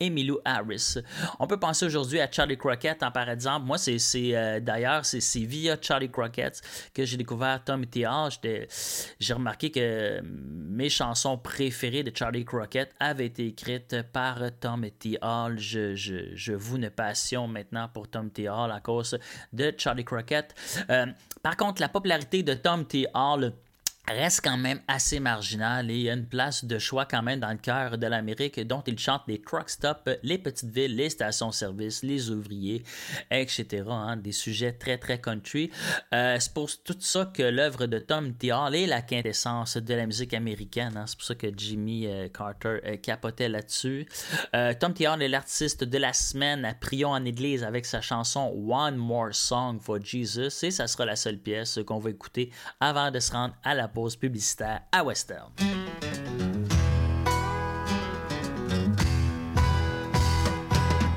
Emilio 0.00 0.40
Harris. 0.44 0.96
On 1.38 1.46
peut 1.46 1.58
penser 1.58 1.84
aujourd'hui 1.84 2.20
à 2.20 2.30
Charlie 2.30 2.56
Crockett, 2.56 3.02
hein, 3.02 3.10
par 3.10 3.28
exemple. 3.28 3.66
Moi, 3.66 3.76
c'est 3.78 3.98
euh, 4.16 4.58
d'ailleurs, 4.58 5.04
c'est 5.04 5.20
via 5.44 5.76
Charlie 5.80 6.10
Crockett 6.10 6.60
que 6.94 7.04
j'ai 7.04 7.16
découvert 7.18 7.62
Tom 7.62 7.84
T. 7.86 8.06
Hall. 8.06 8.30
J'étais- 8.30 8.66
J'ai 9.20 9.34
remarqué 9.34 9.70
que 9.70 10.20
mes 10.22 10.88
chansons 10.88 11.36
préférées 11.38 12.02
de 12.02 12.12
Charlie 12.16 12.44
Crockett 12.44 12.94
avaient 12.98 13.26
été 13.26 13.46
écrites 13.48 14.02
par 14.12 14.38
Tom 14.58 14.86
T. 14.98 15.18
Hall. 15.22 15.58
Je, 15.58 16.52
voue 16.54 16.76
une 16.76 16.90
passion 16.90 17.46
maintenant 17.46 17.88
pour 17.88 18.08
Tom 18.08 18.30
T. 18.30 18.48
Hall 18.48 18.70
à 18.72 18.80
cause 18.80 19.18
de 19.52 19.72
Charlie 19.76 20.04
Crockett. 20.04 20.54
Euh, 20.88 21.06
par 21.42 21.56
contre, 21.56 21.80
la 21.80 21.88
popularité 21.88 22.42
de 22.42 22.54
Tom 22.54 22.86
T. 22.86 23.06
Hall 23.14 23.52
reste 24.08 24.40
quand 24.42 24.56
même 24.56 24.80
assez 24.88 25.20
marginal 25.20 25.90
et 25.90 25.94
il 25.94 26.02
y 26.02 26.10
a 26.10 26.14
une 26.14 26.26
place 26.26 26.64
de 26.64 26.78
choix 26.78 27.06
quand 27.06 27.22
même 27.22 27.40
dans 27.40 27.50
le 27.50 27.58
cœur 27.58 27.98
de 27.98 28.06
l'Amérique 28.06 28.60
dont 28.66 28.82
il 28.86 28.98
chante 28.98 29.22
les 29.28 29.40
truck 29.40 29.70
stops, 29.70 30.10
les 30.22 30.38
petites 30.38 30.70
villes, 30.70 30.96
les 30.96 31.10
stations-service, 31.10 32.02
les 32.02 32.30
ouvriers, 32.30 32.82
etc. 33.30 33.84
hein, 33.88 34.16
des 34.16 34.32
sujets 34.32 34.72
très 34.72 34.98
très 34.98 35.20
country. 35.20 35.70
Euh, 36.14 36.36
c'est 36.40 36.52
pour 36.52 36.68
tout 36.82 36.96
ça 36.98 37.30
que 37.32 37.42
l'œuvre 37.42 37.86
de 37.86 37.98
Tom 37.98 38.34
T. 38.34 38.52
Hall 38.52 38.74
est 38.74 38.86
la 38.86 39.02
quintessence 39.02 39.76
de 39.76 39.94
la 39.94 40.06
musique 40.06 40.34
américaine. 40.34 40.96
hein. 40.96 41.04
C'est 41.06 41.16
pour 41.16 41.26
ça 41.26 41.34
que 41.34 41.46
Jimmy 41.56 42.06
euh, 42.06 42.28
Carter 42.28 42.80
euh, 42.84 42.96
capotait 42.96 43.48
là-dessus. 43.48 44.06
Euh, 44.54 44.74
Tom 44.78 44.94
T. 44.94 45.06
Hall 45.06 45.22
est 45.22 45.28
l'artiste 45.28 45.84
de 45.84 45.98
la 45.98 46.12
semaine 46.12 46.64
à 46.64 46.74
Prions 46.74 47.10
en 47.10 47.24
Église 47.24 47.62
avec 47.62 47.86
sa 47.86 48.00
chanson 48.00 48.52
One 48.68 48.96
More 48.96 49.34
Song 49.34 49.78
for 49.80 50.02
Jesus 50.02 50.64
et 50.64 50.70
ça 50.70 50.86
sera 50.86 51.04
la 51.04 51.16
seule 51.16 51.38
pièce 51.38 51.78
qu'on 51.86 51.98
va 51.98 52.10
écouter 52.10 52.50
avant 52.80 53.10
de 53.10 53.20
se 53.20 53.32
rendre 53.32 53.54
à 53.62 53.74
la 53.74 53.88
pause 53.92 54.16
publicitaire 54.16 54.82
à 54.92 55.02
Western. 55.02 55.50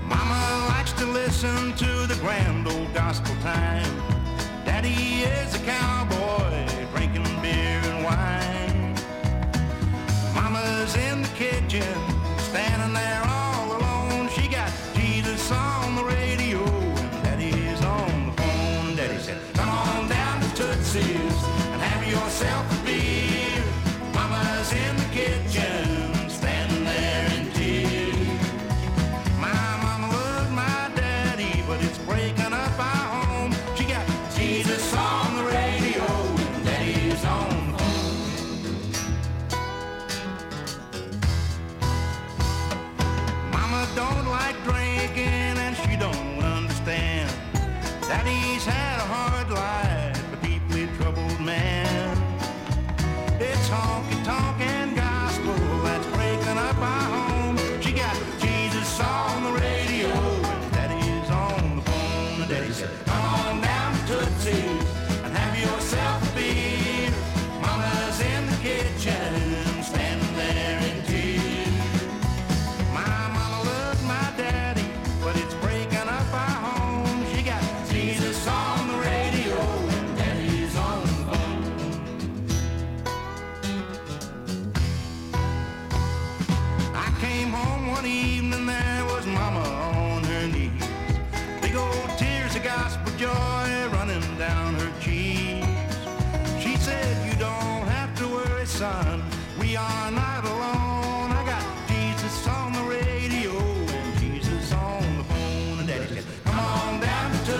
Mama 0.07 0.67
likes 0.69 0.93
to 0.93 1.05
listen 1.05 1.73
to 1.73 2.07
the 2.07 2.17
grand 2.21 2.67
old 2.67 2.93
gospel 2.93 3.35
time. 3.41 3.85
Daddy 4.65 5.23
is 5.23 5.55
a 5.55 5.59
cowboy 5.59 6.65
drinking 6.93 7.23
beer 7.41 7.81
and 7.91 8.03
wine. 8.03 8.95
Mama's 10.33 10.95
in 10.95 11.21
the 11.21 11.29
kitchen 11.35 12.12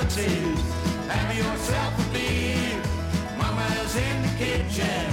down 0.10 0.58
have 1.08 1.38
yourself 1.38 1.94
a 2.00 2.14
beer. 2.14 2.82
Mama's 3.38 3.96
in 3.96 4.22
the 4.22 4.32
kitchen, 4.38 5.13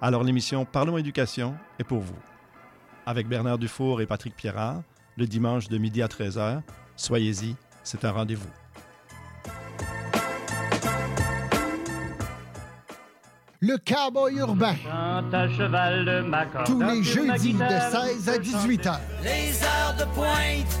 Alors 0.00 0.22
l'émission 0.22 0.64
Parlons 0.64 0.98
éducation 0.98 1.54
est 1.78 1.84
pour 1.84 2.00
vous. 2.00 2.16
Avec 3.06 3.28
Bernard 3.28 3.58
Dufour 3.58 4.00
et 4.00 4.06
Patrick 4.06 4.34
Pierrard, 4.34 4.82
le 5.16 5.26
dimanche 5.26 5.68
de 5.68 5.78
midi 5.78 6.02
à 6.02 6.06
13h, 6.06 6.62
soyez-y, 6.96 7.56
c'est 7.82 8.04
un 8.04 8.12
rendez-vous. 8.12 8.48
Le 13.60 13.78
cowboy 13.78 14.36
urbain. 14.36 14.74
à 14.86 15.48
cheval 15.48 16.04
de 16.04 16.20
ma 16.20 16.44
corde. 16.44 16.66
Tous 16.66 16.82
les 16.82 17.02
jeudis 17.02 17.54
de 17.54 17.58
guitare, 17.58 18.04
16 18.04 18.28
à 18.28 18.38
18 18.38 18.86
heures. 18.86 19.00
Les 19.22 19.62
heures 19.62 19.96
de 19.98 20.04
pointe, 20.14 20.80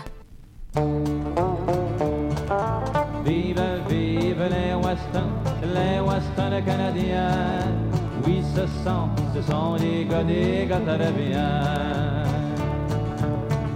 Western 6.31 6.63
canadiens. 6.63 7.67
Oui, 8.25 8.41
ce 8.55 8.61
sont, 8.83 9.09
ce 9.35 9.41
sont 9.41 9.75
les 9.75 10.05
gars 10.05 10.23
des 10.23 10.65
gars 10.65 10.79
bien. 10.79 12.23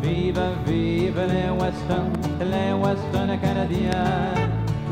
Vive, 0.01 0.39
vive 0.65 1.21
les 1.27 1.49
Western, 1.49 2.11
les 2.39 2.73
Western 2.73 3.39
canadiens. 3.39 4.33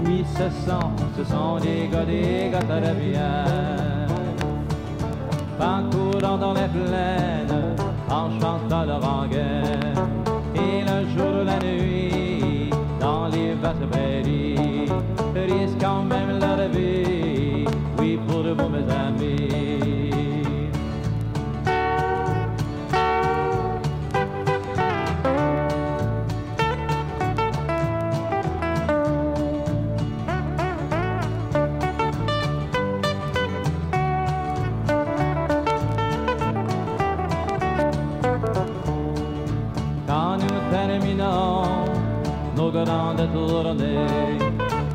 Oui, 0.06 0.26
ce 0.36 0.70
sont, 0.70 0.92
ce 1.18 1.24
sont 1.24 1.58
les 1.64 1.88
gars 1.88 2.06
des 2.06 2.50
gars 2.52 2.94
bien. 2.94 3.46
Parcourant 5.58 6.38
dans 6.38 6.54
les 6.54 6.68
plaines, 6.68 7.76
en 8.10 8.30
chantant 8.42 8.84
leur 8.86 9.02
rengaine. 9.02 9.94
Et 10.56 10.82
le 10.82 11.08
jour 11.16 11.42
ou 11.42 11.46
la 11.46 11.60
nuit, 11.60 12.70
dans 13.00 13.28
les 13.28 13.54
vastes 13.54 13.86
prairies, 13.90 14.43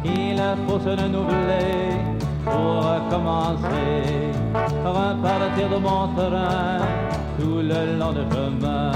Il 0.04 0.40
faut 0.66 0.78
se 0.78 0.88
renouveler 0.88 1.96
pour 2.44 2.84
recommencer, 2.84 4.32
repartir 4.84 5.68
de 5.68 5.76
mon 5.76 6.08
terrain 6.14 6.78
tout 7.38 7.60
le 7.62 7.98
long 7.98 8.12
de 8.12 8.24
chemin. 8.32 8.92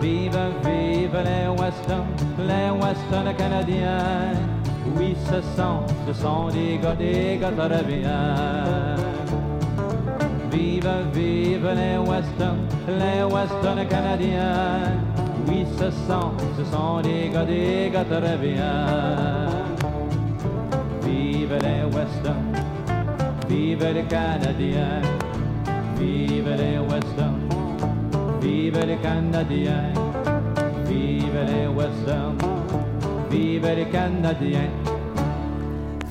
Vive, 0.00 0.38
vive 0.64 1.18
les 1.24 1.48
westerns, 1.60 2.06
les 2.38 2.70
westerns 2.70 3.34
canadiens. 3.36 4.34
Oui, 4.96 5.16
ce 5.26 5.40
sont, 5.56 5.82
ce 6.06 6.12
sont 6.12 6.48
des 6.48 6.78
gars, 6.78 6.94
des 6.94 7.38
gars 7.40 7.52
très 7.52 7.82
bien. 7.82 8.96
Vive, 10.50 10.90
vive 11.12 11.68
les 11.74 11.98
westerns, 11.98 12.66
les 12.88 13.22
westerns 13.24 13.86
canadiens. 13.88 14.99
Ce 15.80 15.90
sont, 16.06 16.32
ce 16.58 16.64
sont 16.70 17.00
des 17.00 17.30
gars, 17.32 17.46
des 17.46 17.88
gars 17.90 18.04
très 18.04 18.36
bien. 18.36 19.46
Vive 21.02 21.56
les 21.62 21.84
westerns, 21.96 22.54
vive 23.48 23.86
les 23.94 24.02
canadiens. 24.02 25.00
Vive 25.96 26.54
les 26.58 26.78
westerns, 26.78 27.48
vive 28.42 28.78
les 28.86 28.96
canadiens. 28.96 29.92
Vive 30.84 31.40
les 31.48 31.66
westerns, 31.66 32.36
vive 33.30 33.74
les 33.74 33.86
canadiens. 33.86 34.79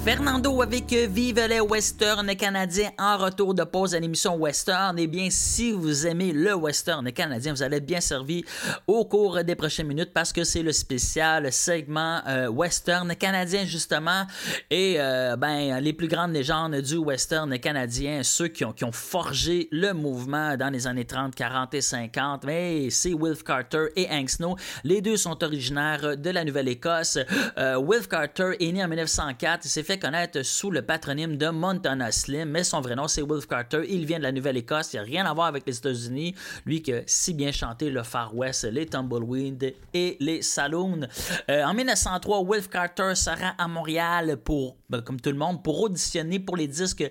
Fernando 0.10 0.64
avec 0.64 0.92
Vive 0.92 1.46
les 1.48 1.60
Western 1.60 2.36
canadiens 2.36 2.90
en 2.98 3.16
retour 3.16 3.54
de 3.54 3.64
pause 3.64 3.94
à 3.94 4.00
l'émission 4.00 4.36
Western. 4.38 4.98
Eh 4.98 5.06
bien, 5.06 5.28
si 5.30 5.72
vous 5.72 6.08
aimez 6.08 6.32
le 6.32 6.56
Western 6.56 7.12
canadien, 7.12 7.54
vous 7.54 7.62
allez 7.62 7.78
être 7.78 7.86
bien 7.86 8.02
servi 8.02 8.44
au 8.88 9.06
cours 9.06 9.44
des 9.44 9.54
prochaines 9.54 9.86
minutes 9.86 10.10
parce 10.12 10.34
que 10.34 10.44
c'est 10.44 10.64
le 10.64 10.72
spécial 10.72 11.54
segment 11.54 12.22
euh, 12.28 12.48
Western 12.48 13.16
canadien, 13.16 13.66
justement. 13.66 14.26
Et 14.72 14.96
euh, 14.98 15.36
ben, 15.36 15.80
les 15.80 15.94
plus 15.94 16.08
grandes 16.08 16.34
légendes 16.34 16.78
du 16.78 16.98
Western 16.98 17.60
canadien, 17.60 18.24
ceux 18.24 18.48
qui 18.48 18.66
ont, 18.66 18.74
forgé 18.92 19.68
le 19.72 19.94
mouvement 19.94 20.58
dans 20.58 20.72
les 20.72 20.88
années 20.88 21.06
30, 21.06 21.36
40 21.36 21.76
et 21.76 21.82
50, 21.82 22.46
mais 22.46 22.90
c'est 22.90 23.14
Wilf 23.14 23.44
Carter 23.44 23.90
et 23.96 24.08
Hank 24.10 24.32
Snow. 24.32 24.56
Les 24.84 25.02
deux 25.02 25.18
sont 25.18 25.44
originaires 25.44 26.18
de 26.18 26.30
la 26.32 26.44
Nouvelle-Écosse. 26.44 27.20
Euh, 27.60 27.78
Wilf 27.78 28.08
Carter 28.08 28.54
est 28.60 28.72
né 28.72 28.84
en 28.84 28.88
1904. 28.88 29.68
Il 29.68 29.84
fait 29.84 29.99
connaître 30.00 30.42
sous 30.44 30.72
le 30.72 30.82
patronyme 30.82 31.38
de 31.38 31.50
Montana 31.50 32.12
Slim, 32.12 32.50
mais 32.50 32.64
son 32.64 32.82
vrai 32.82 32.96
nom 32.96 33.08
c'est 33.08 33.22
Wilf 33.22 33.48
Carter. 33.48 33.82
Il 33.88 34.06
vient 34.06 34.18
de 34.18 34.24
la 34.24 34.32
Nouvelle-Écosse, 34.32 34.94
il 34.94 34.98
n'y 34.98 35.00
a 35.02 35.04
rien 35.04 35.26
à 35.26 35.34
voir 35.34 35.48
avec 35.48 35.66
les 35.68 35.78
États-Unis. 35.78 36.36
Lui 36.66 36.82
qui 36.82 36.94
a 36.94 37.02
si 37.06 37.34
bien 37.34 37.52
chanté 37.52 37.90
le 37.90 38.04
Far 38.04 38.36
West, 38.36 38.64
les 38.64 38.86
Tumbleweed 38.86 39.76
et 39.94 40.18
les 40.20 40.42
Saloons. 40.42 41.02
Euh, 41.50 41.64
en 41.64 41.74
1903, 41.74 42.44
Wilf 42.44 42.70
Carter 42.70 43.14
se 43.16 43.30
rend 43.30 43.52
à 43.58 43.68
Montréal 43.68 44.38
pour, 44.38 44.78
ben, 44.90 45.02
comme 45.02 45.20
tout 45.20 45.32
le 45.32 45.38
monde, 45.38 45.64
pour 45.64 45.82
auditionner 45.82 46.40
pour 46.40 46.58
les 46.58 46.68
disques 46.68 47.10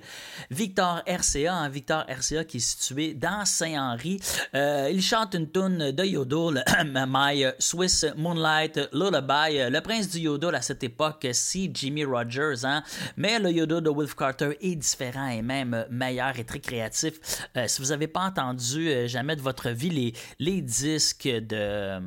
Victor 0.51 1.03
RCA. 1.07 1.53
Hein, 1.53 1.69
Victor 1.69 2.05
RCA 2.09 2.45
qui 2.45 2.57
est 2.57 2.61
situé 2.61 3.15
dans 3.15 3.45
Saint-Henri. 3.45 4.21
Euh, 4.55 4.91
il 4.93 5.03
chante 5.03 5.35
une 5.35 5.51
tune 5.51 5.93
de 5.93 6.05
Yodel, 6.05 6.65
My 6.85 7.45
Swiss 7.59 8.07
Moonlight 8.17 8.89
Lullaby. 8.93 9.71
Le 9.71 9.81
prince 9.81 10.09
du 10.09 10.21
Yodel 10.21 10.55
à 10.55 10.63
cette 10.63 10.83
époque, 10.83 11.27
c'est 11.33 11.71
Jimmy 11.73 12.05
Rogers. 12.05 12.65
Hein? 12.65 12.68
Mais 13.17 13.39
le 13.39 13.51
Yoda 13.51 13.81
de 13.81 13.91
Wolf 13.91 14.15
Carter 14.15 14.57
est 14.61 14.77
différent 14.77 15.29
et 15.29 15.43
même 15.43 15.87
meilleur 15.91 16.39
et 16.39 16.45
très 16.45 16.61
créatif. 16.61 17.15
Euh, 17.57 17.65
si 17.67 17.83
vous 17.83 17.89
n'avez 17.89 18.09
pas 18.09 18.23
entendu 18.23 18.89
euh, 18.89 19.07
jamais 19.07 19.37
de 19.37 19.43
votre 19.43 19.71
vie 19.71 19.91
les, 19.91 20.13
les 20.39 20.61
disques 20.61 21.29
de. 21.29 22.01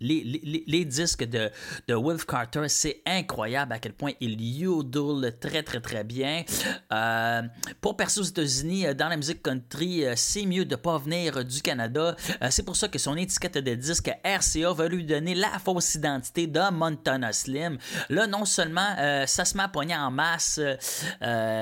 Les, 0.00 0.84
disques 0.84 1.24
de, 1.24 1.50
de 1.88 1.94
Wolf 1.94 2.24
Carter, 2.24 2.68
c'est 2.68 3.02
incroyable 3.06 3.72
à 3.72 3.78
quel 3.78 3.92
point 3.92 4.12
il 4.20 4.40
yodel 4.40 5.36
très 5.38 5.62
très 5.62 5.80
très 5.80 6.04
bien. 6.04 6.44
Euh, 6.92 7.42
pour 7.80 7.96
percer 7.96 8.20
aux 8.20 8.24
États-Unis, 8.24 8.86
euh, 8.86 8.94
dans 8.94 9.08
la 9.08 9.16
musique 9.16 9.42
country, 9.42 10.04
euh, 10.04 10.14
c'est 10.16 10.46
mieux 10.46 10.64
de 10.64 10.76
pas 10.76 10.98
venir 10.98 11.44
du 11.44 11.62
Canada. 11.62 12.16
C'est 12.50 12.62
pour 12.62 12.76
ça 12.76 12.88
que 12.88 12.98
son 12.98 13.16
étiquette 13.16 13.58
de 13.58 13.74
disque 13.74 14.10
RCA 14.24 14.72
va 14.72 14.88
lui 14.88 15.04
donner 15.04 15.34
la 15.34 15.58
fausse 15.58 15.94
identité 15.94 16.46
de 16.46 16.70
Montana 16.70 17.32
Slim. 17.32 17.78
Là, 18.08 18.26
non 18.26 18.44
seulement 18.44 18.96
ça 19.26 19.44
se 19.44 19.56
met 19.56 19.64
à 19.64 20.06
en 20.06 20.10
masse 20.10 20.60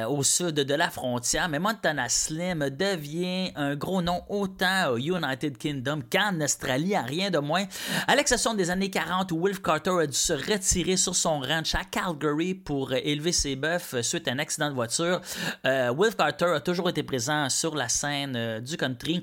au 0.08 0.22
sud 0.22 0.54
de 0.54 0.74
la 0.74 0.90
frontière, 0.90 1.48
mais 1.48 1.58
Montana 1.58 2.08
Slim 2.08 2.70
devient 2.70 3.52
un 3.56 3.76
gros 3.76 4.02
nom 4.02 4.22
autant 4.28 4.90
au 4.90 4.98
United 4.98 5.56
Kingdom 5.58 6.00
qu'en 6.10 6.40
Australie, 6.40 6.94
à 6.94 7.02
rien 7.02 7.30
de 7.30 7.38
moins. 7.38 7.64
À 8.06 8.16
l'exception 8.28 8.52
des 8.52 8.68
années 8.68 8.90
40 8.90 9.32
où 9.32 9.40
Wolf 9.40 9.62
Carter 9.62 10.02
a 10.02 10.06
dû 10.06 10.12
se 10.12 10.34
retirer 10.34 10.98
sur 10.98 11.16
son 11.16 11.40
ranch 11.40 11.74
à 11.74 11.82
Calgary 11.84 12.54
pour 12.54 12.92
euh, 12.92 12.96
élever 13.02 13.32
ses 13.32 13.56
bœufs 13.56 13.94
euh, 13.94 14.02
suite 14.02 14.28
à 14.28 14.32
un 14.32 14.38
accident 14.38 14.68
de 14.68 14.74
voiture, 14.74 15.22
euh, 15.64 15.90
Wolf 15.96 16.14
Carter 16.14 16.52
a 16.54 16.60
toujours 16.60 16.90
été 16.90 17.02
présent 17.02 17.48
sur 17.48 17.74
la 17.74 17.88
scène 17.88 18.36
euh, 18.36 18.60
du 18.60 18.76
country. 18.76 19.22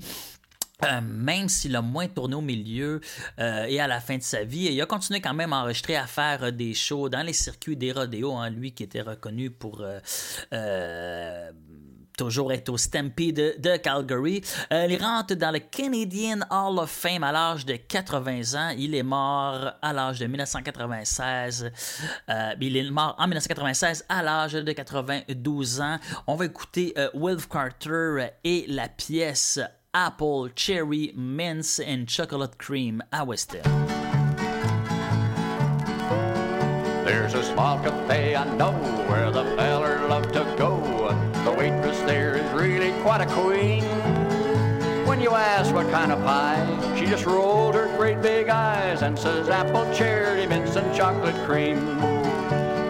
Même 1.04 1.50
s'il 1.50 1.76
a 1.76 1.82
moins 1.82 2.08
tourné 2.08 2.36
au 2.36 2.42
milieu 2.42 3.00
et 3.40 3.80
à 3.80 3.88
la 3.88 4.02
fin 4.02 4.18
de 4.18 4.22
sa 4.22 4.44
vie, 4.44 4.66
il 4.66 4.82
a 4.82 4.86
continué 4.86 5.22
quand 5.22 5.34
même 5.34 5.54
à 5.54 5.62
enregistrer, 5.62 5.96
à 5.96 6.06
faire 6.06 6.52
des 6.52 6.74
shows 6.74 7.08
dans 7.08 7.24
les 7.24 7.32
circuits 7.32 7.78
des 7.78 7.94
rodéos, 7.94 8.34
hein, 8.34 8.50
lui 8.50 8.74
qui 8.74 8.84
était 8.84 9.02
reconnu 9.02 9.50
pour 9.50 9.82
toujours 12.16 12.52
être 12.54 12.70
au 12.70 12.78
Stampede 12.78 13.60
de, 13.60 13.78
Calgary. 13.78 14.42
Euh, 14.72 14.88
il 14.90 15.04
rentre 15.04 15.36
dans 15.36 15.52
le 15.52 15.60
Canadian 15.60 16.40
Hall 16.50 16.80
of 16.80 16.90
Fame 16.90 17.24
à 17.24 17.32
l'âge 17.32 17.66
de 17.66 17.76
80 17.76 18.56
ans. 18.56 18.76
Il 18.78 18.96
est 18.96 19.04
mort 19.04 19.74
à 19.82 19.94
l'âge 19.94 20.20
de 20.20 20.28
1996. 20.28 21.72
Euh, 22.30 22.54
il 22.62 22.78
est 22.78 22.90
mort 22.90 23.16
en 23.18 23.28
1996 23.28 24.06
à 24.10 24.24
l'âge 24.24 24.54
de 24.54 24.72
92 24.72 25.82
ans. 25.82 25.98
On 26.28 26.36
va 26.36 26.46
écouter 26.46 26.94
euh, 26.98 27.10
Wilf 27.14 27.48
Carter 27.48 28.28
et 28.44 28.66
la 28.68 28.88
pièce 28.88 29.60
Apple, 29.94 30.52
Cherry, 30.56 31.14
Mince 31.16 31.80
and 31.80 32.06
Chocolate 32.08 32.58
Cream 32.58 33.02
à 33.12 33.24
Western. 33.24 33.64
There's 37.06 37.34
a 37.34 37.44
small 37.44 37.80
cafe 37.80 38.36
I 38.36 38.44
know 38.58 38.72
where 39.08 39.32
the 39.32 39.44
a 43.22 43.26
queen. 43.28 43.84
When 45.06 45.22
you 45.22 45.32
ask 45.32 45.74
what 45.74 45.90
kind 45.92 46.12
of 46.12 46.20
pie, 46.24 46.66
she 46.98 47.06
just 47.06 47.26
rolled 47.26 47.76
her 47.76 47.88
great 47.98 48.22
big 48.22 48.50
eyes 48.50 49.02
and 49.04 49.18
says 49.18 49.48
apple, 49.48 49.86
cherry, 49.94 50.46
mince, 50.48 50.76
and 50.76 50.94
chocolate 50.96 51.36
cream. 51.46 51.98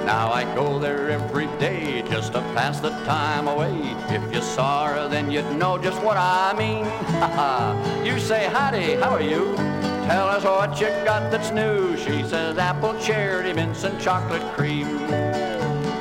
Now 0.06 0.32
I 0.32 0.44
go 0.56 0.80
there 0.80 1.10
every 1.10 1.48
day 1.60 2.02
just 2.10 2.34
to 2.34 2.40
pass 2.54 2.80
the 2.80 2.92
time 3.06 3.48
away. 3.48 3.76
If 4.10 4.34
you 4.34 4.42
saw 4.42 4.88
her, 4.88 5.08
then 5.08 5.30
you'd 5.30 5.52
know 5.58 5.78
just 5.78 6.02
what 6.02 6.18
I 6.18 6.54
mean. 6.58 6.86
you 8.06 8.20
say, 8.20 8.46
Howdy, 8.46 8.96
how 8.96 9.10
are 9.10 9.22
you? 9.22 9.56
Tell 10.08 10.28
us 10.28 10.44
what 10.44 10.80
you 10.80 10.88
got 11.04 11.32
that's 11.32 11.52
new. 11.52 11.98
She 11.98 12.24
says, 12.24 12.58
Apple, 12.58 12.98
cherry, 13.00 13.54
mince, 13.54 13.84
and 13.84 14.00
chocolate 14.00 14.44
cream. 14.56 15.08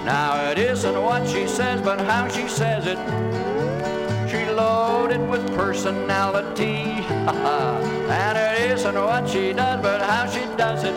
Now 0.04 0.50
it 0.50 0.58
isn't 0.58 1.02
what 1.02 1.26
she 1.26 1.46
says, 1.46 1.80
but 1.80 1.98
how 2.00 2.28
she 2.28 2.46
says 2.46 2.86
it. 2.86 2.98
Loaded 4.54 5.28
with 5.28 5.44
personality. 5.56 6.64
and 7.10 8.38
it 8.38 8.70
isn't 8.70 8.94
what 8.94 9.28
she 9.28 9.52
does, 9.52 9.82
but 9.82 10.00
how 10.00 10.26
she 10.26 10.44
does 10.56 10.84
it. 10.84 10.94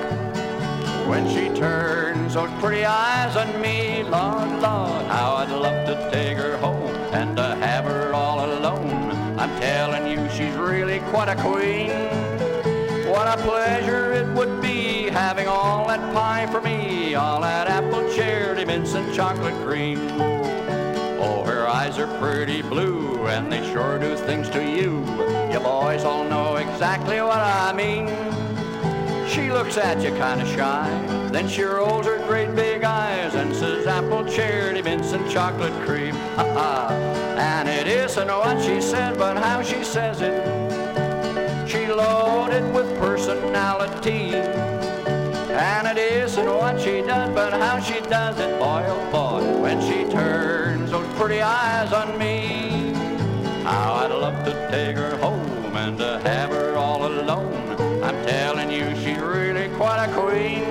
When 1.07 1.27
she 1.27 1.49
turns 1.57 2.35
those 2.35 2.51
pretty 2.61 2.85
eyes 2.85 3.35
on 3.35 3.59
me, 3.59 4.03
Lord, 4.03 4.49
Lord, 4.61 5.05
how 5.07 5.37
I'd 5.37 5.49
love 5.49 5.87
to 5.87 6.11
take 6.11 6.37
her 6.37 6.57
home 6.57 6.93
and 7.13 7.35
to 7.37 7.55
have 7.55 7.85
her 7.85 8.13
all 8.13 8.45
alone. 8.45 9.11
I'm 9.39 9.59
telling 9.59 10.05
you, 10.05 10.29
she's 10.29 10.53
really 10.55 10.99
quite 11.09 11.29
a 11.29 11.35
queen. 11.35 11.89
What 13.09 13.27
a 13.27 13.41
pleasure 13.41 14.11
it 14.13 14.27
would 14.35 14.61
be 14.61 15.09
having 15.09 15.47
all 15.47 15.87
that 15.87 16.13
pie 16.13 16.45
for 16.51 16.61
me, 16.61 17.15
all 17.15 17.41
that 17.41 17.67
apple, 17.67 18.07
cherry, 18.13 18.65
mince, 18.65 18.93
and 18.93 19.11
chocolate 19.15 19.55
cream. 19.65 19.97
Eyes 21.68 21.99
are 21.99 22.07
pretty 22.20 22.61
blue, 22.61 23.28
and 23.28 23.51
they 23.51 23.61
sure 23.72 23.99
do 23.99 24.15
things 24.15 24.49
to 24.49 24.63
you. 24.63 24.99
You 25.51 25.59
boys 25.59 26.05
all 26.05 26.24
know 26.24 26.55
exactly 26.55 27.20
what 27.22 27.39
I 27.39 27.74
mean. 27.74 28.07
She 29.28 29.51
looks 29.51 29.78
at 29.78 30.01
you 30.01 30.11
kinda 30.11 30.45
shy, 30.55 30.89
then 31.32 31.47
she 31.47 31.63
rolls 31.63 32.05
her 32.05 32.20
great 32.26 32.55
big 32.55 32.84
eyes 32.84 33.36
and 33.36 33.53
says 33.55 33.86
apple, 33.86 34.26
cherry, 34.26 34.82
mince, 34.82 35.11
and 35.11 35.30
chocolate 35.30 35.74
cream. 35.86 36.15
And 36.38 37.68
it 37.68 37.88
isn't 37.88 38.28
what 38.28 38.61
she 38.61 38.82
says, 38.82 39.18
but 39.18 39.38
how 39.38 39.61
she 39.61 39.84
says 39.84 40.22
it. 40.22 40.39
She 41.70 41.88
loaded 41.88 42.74
with 42.74 42.88
personality. 42.97 44.36
And 44.36 45.88
it 45.88 45.97
isn't 45.97 46.47
what 46.47 46.80
she 46.80 47.01
does, 47.01 47.30
but 47.36 47.53
how 47.53 47.80
she 47.80 47.99
does 48.01 48.39
it, 48.39 48.57
boy, 48.57 48.84
oh 48.88 49.11
boy, 49.11 49.61
when 49.61 49.82
she 49.82 50.09
turns 50.11 50.66
pretty 51.18 51.41
eyes 51.41 51.91
on 51.93 52.15
me. 52.20 52.93
How 53.63 53.95
I'd 53.95 54.11
love 54.11 54.45
to 54.45 54.51
take 54.70 54.95
her 54.95 55.18
home 55.18 55.76
and 55.76 55.97
to 55.97 56.20
have 56.20 56.51
her 56.51 56.76
all 56.76 57.07
alone. 57.07 58.03
I'm 58.03 58.24
telling 58.28 58.70
you, 58.70 58.95
she's 58.97 59.18
really 59.18 59.68
quite 59.78 60.05
a 60.05 60.13
queen. 60.13 60.63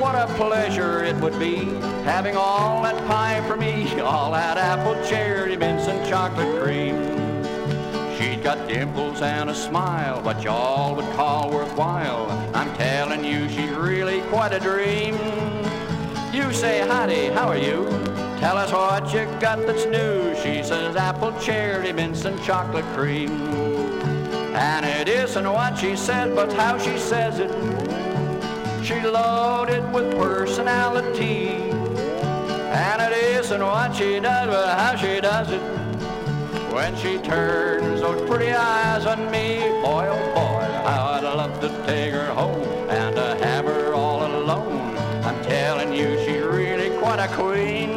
What 0.00 0.16
a 0.16 0.26
pleasure 0.34 1.04
it 1.04 1.14
would 1.16 1.38
be 1.38 1.66
having 2.02 2.36
all 2.36 2.82
that 2.82 2.96
pie 3.06 3.40
for 3.46 3.56
me, 3.56 4.00
all 4.00 4.32
that 4.32 4.58
apple 4.58 5.00
cherry 5.04 5.56
mints 5.56 5.86
and 5.86 6.04
chocolate 6.08 6.60
cream. 6.60 6.96
She's 8.18 8.42
got 8.42 8.66
dimples 8.66 9.22
and 9.22 9.50
a 9.50 9.54
smile, 9.54 10.20
what 10.22 10.42
y'all 10.42 10.96
would 10.96 11.10
call 11.14 11.52
worthwhile. 11.52 12.28
I'm 12.56 12.76
telling 12.76 13.24
you, 13.24 13.48
she's 13.48 13.70
really 13.70 14.20
quite 14.22 14.52
a 14.52 14.58
dream. 14.58 15.14
You 16.34 16.52
say, 16.52 16.80
howdy, 16.80 17.26
how 17.26 17.46
are 17.46 17.56
you? 17.56 18.27
Tell 18.40 18.56
us 18.56 18.72
what 18.72 19.12
you 19.12 19.24
got 19.40 19.58
that's 19.66 19.84
new. 19.86 20.32
She 20.36 20.62
says, 20.62 20.94
apple 20.94 21.32
cherry 21.40 21.90
and 21.90 22.14
chocolate 22.44 22.84
cream. 22.94 23.30
And 24.54 24.86
it 24.86 25.08
isn't 25.08 25.44
what 25.52 25.76
she 25.76 25.96
said, 25.96 26.36
but 26.36 26.52
how 26.52 26.78
she 26.78 26.96
says 26.98 27.40
it. 27.40 27.50
She 28.84 29.00
loaded 29.00 29.92
with 29.92 30.16
personality. 30.16 31.48
And 32.70 33.02
it 33.02 33.12
isn't 33.40 33.60
what 33.60 33.96
she 33.96 34.20
does, 34.20 34.46
but 34.46 34.78
how 34.78 34.94
she 34.94 35.20
does 35.20 35.50
it. 35.50 35.60
When 36.72 36.94
she 36.96 37.18
turns 37.18 38.00
those 38.00 38.28
pretty 38.28 38.52
eyes 38.52 39.04
on 39.04 39.30
me, 39.32 39.58
boy, 39.82 40.06
oh 40.08 40.34
boy, 40.34 40.64
how 40.86 41.12
I'd 41.14 41.24
love 41.24 41.60
to 41.60 41.68
take 41.86 42.12
her 42.12 42.26
home 42.26 42.62
and 42.88 43.16
to 43.16 43.36
have 43.44 43.64
her 43.64 43.94
all 43.94 44.24
alone. 44.24 44.96
I'm 45.24 45.42
telling 45.42 45.92
you, 45.92 46.16
she's 46.24 46.44
really 46.44 46.96
quite 46.98 47.18
a 47.18 47.28
queen. 47.34 47.87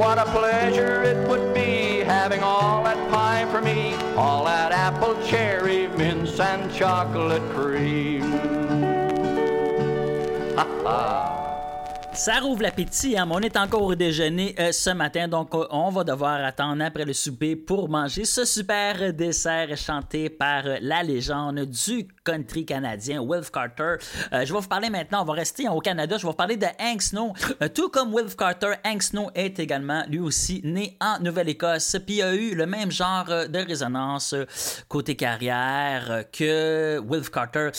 What 0.00 0.16
a 0.16 0.24
pleasure 0.24 1.02
it 1.02 1.28
would 1.28 1.52
be 1.52 1.98
having 1.98 2.42
all 2.42 2.82
that 2.84 2.96
pie 3.10 3.44
for 3.50 3.60
me, 3.60 3.92
all 4.16 4.46
that 4.46 4.72
apple 4.72 5.14
cherry 5.26 5.88
mince 5.88 6.40
and 6.40 6.72
chocolate 6.72 7.42
cream. 7.50 8.22
Ha 10.56 10.66
ha. 10.84 11.39
Ça 12.20 12.38
rouvre 12.38 12.60
l'appétit, 12.60 13.16
hein, 13.16 13.26
on 13.30 13.40
est 13.40 13.56
encore 13.56 13.80
au 13.80 13.94
déjeuner 13.94 14.54
euh, 14.58 14.72
ce 14.72 14.90
matin, 14.90 15.26
donc 15.26 15.54
euh, 15.54 15.66
on 15.70 15.88
va 15.88 16.04
devoir 16.04 16.44
attendre 16.44 16.84
après 16.84 17.06
le 17.06 17.14
souper 17.14 17.56
pour 17.56 17.88
manger 17.88 18.26
ce 18.26 18.44
super 18.44 19.14
dessert 19.14 19.74
chanté 19.78 20.28
par 20.28 20.66
euh, 20.66 20.76
la 20.82 21.02
légende 21.02 21.60
du 21.60 22.08
country 22.22 22.66
canadien, 22.66 23.24
Wilf 23.26 23.50
Carter. 23.50 23.94
Je 24.32 24.52
vais 24.52 24.60
vous 24.60 24.68
parler 24.68 24.90
maintenant, 24.90 25.22
on 25.22 25.24
va 25.24 25.32
rester 25.32 25.66
au 25.66 25.78
Canada, 25.78 26.18
je 26.18 26.22
vais 26.24 26.28
vous 26.28 26.36
parler 26.36 26.58
de 26.58 26.66
Hank 26.78 27.00
Snow. 27.00 27.32
Tout 27.74 27.88
comme 27.88 28.14
Wilf 28.14 28.36
Carter, 28.36 28.74
Hank 28.84 29.02
Snow 29.02 29.30
est 29.34 29.58
également 29.58 30.04
lui 30.06 30.18
aussi 30.18 30.60
né 30.62 30.98
en 31.00 31.20
Nouvelle-Écosse, 31.20 31.96
puis 32.04 32.20
a 32.20 32.34
eu 32.34 32.54
le 32.54 32.66
même 32.66 32.90
genre 32.90 33.28
de 33.28 33.66
résonance 33.66 34.34
côté 34.88 35.16
carrière 35.16 36.24
que 36.30 37.00
Wilf 37.02 37.30
Carter. 37.30 37.70